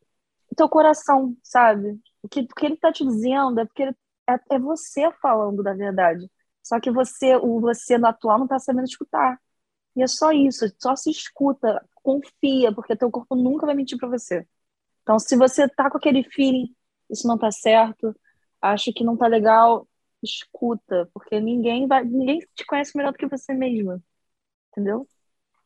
[0.55, 1.99] teu coração, sabe?
[2.21, 3.95] O que, o que ele tá te dizendo é porque ele,
[4.29, 6.29] é, é você falando da verdade.
[6.63, 9.39] Só que você, o você no atual não tá sabendo escutar.
[9.95, 14.09] E é só isso, só se escuta, confia, porque teu corpo nunca vai mentir para
[14.09, 14.47] você.
[15.03, 16.75] Então, se você tá com aquele feeling,
[17.09, 18.15] isso não tá certo,
[18.61, 19.87] acho que não tá legal,
[20.23, 24.01] escuta, porque ninguém vai, ninguém te conhece melhor do que você mesma.
[24.71, 25.07] Entendeu?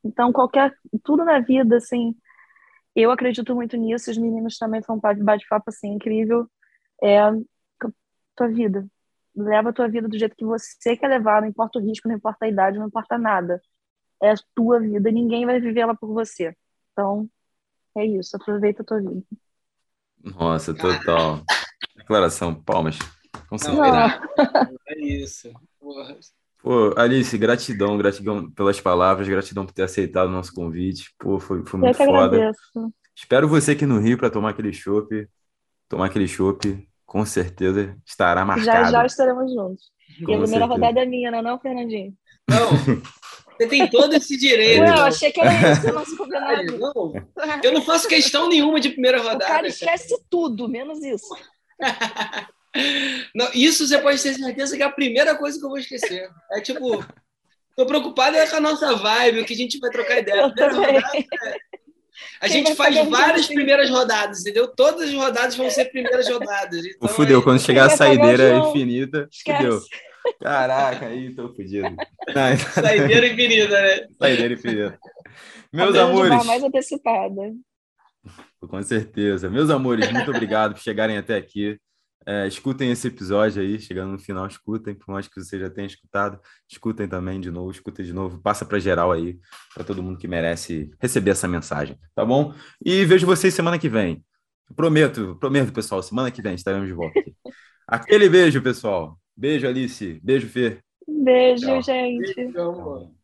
[0.03, 0.73] Então, qualquer
[1.03, 2.15] tudo na vida assim,
[2.95, 6.49] eu acredito muito nisso, os meninos também foi um bate-papo assim incrível.
[7.03, 7.19] É
[8.35, 8.87] tua vida.
[9.36, 12.15] Leva a tua vida do jeito que você quer levar, não importa o risco, não
[12.15, 13.61] importa a idade, não importa nada.
[14.22, 16.55] É a tua vida, ninguém vai viver ela por você.
[16.93, 17.30] Então,
[17.97, 19.22] é isso, aproveita a tua vida.
[20.23, 21.43] Nossa, total.
[21.95, 22.97] Declaração, palmas.
[23.49, 23.88] Com Não, certeza.
[23.88, 24.27] irado.
[24.88, 25.51] é isso.
[25.80, 26.18] Porra.
[26.60, 31.14] Pô, Alice, gratidão, gratidão pelas palavras, gratidão por ter aceitado o nosso convite.
[31.19, 32.38] Pô, foi, foi Eu muito que foda.
[32.38, 32.93] agradeço.
[33.15, 35.27] Espero você aqui no Rio para tomar aquele chopp.
[35.88, 38.91] Tomar aquele chopp, com certeza estará Já marcado.
[38.91, 39.85] já estaremos juntos.
[40.19, 40.65] E a Com primeira certeza.
[40.65, 42.13] rodada é minha, não é não, Fernandinho?
[42.49, 42.69] Não,
[43.57, 44.81] você tem todo esse direito.
[44.81, 45.05] Ué, eu não.
[45.05, 46.77] achei que era esse o nosso combinado.
[46.77, 47.13] Não,
[47.63, 49.67] eu não faço questão nenhuma de primeira O cara rodada.
[49.69, 51.33] esquece tudo, menos isso.
[53.33, 56.29] Não, isso você pode ter certeza que é a primeira coisa que eu vou esquecer.
[56.51, 57.01] É tipo,
[57.77, 60.41] tô preocupado é com a nossa vibe, o que a gente vai trocar ideia.
[60.41, 61.01] Eu Primeira rodada,
[62.39, 64.67] a Quem gente faz várias primeiras rodadas, entendeu?
[64.67, 66.83] Todas as rodadas vão ser primeiras rodadas.
[66.95, 69.77] Então, fudeu, é- quando chegar a saideira infinita, fudeu.
[69.77, 69.89] Esquece.
[70.41, 71.95] Caraca, aí tô fodido.
[72.73, 74.07] Saideira infinita, né?
[74.17, 74.99] Saideira infinita.
[75.71, 76.45] Meus amores.
[76.45, 77.53] mais antecipada.
[78.59, 79.49] Com certeza.
[79.49, 81.77] Meus amores, muito obrigado por chegarem até aqui.
[82.27, 85.85] É, escutem esse episódio aí, chegando no final, escutem, por mais que você já tenha
[85.85, 89.38] escutado, escutem também de novo, escutem de novo, passa para geral aí,
[89.73, 92.53] para todo mundo que merece receber essa mensagem, tá bom?
[92.84, 94.23] E vejo vocês semana que vem.
[94.76, 97.19] Prometo, prometo, pessoal, semana que vem estaremos de volta.
[97.19, 97.35] Aqui.
[97.88, 99.19] Aquele beijo, pessoal.
[99.38, 100.19] Beijo, Alice.
[100.23, 100.80] Beijo, Fê.
[101.07, 101.81] Beijo, Tchau.
[101.84, 102.34] gente.
[102.34, 103.14] Beijo, amor.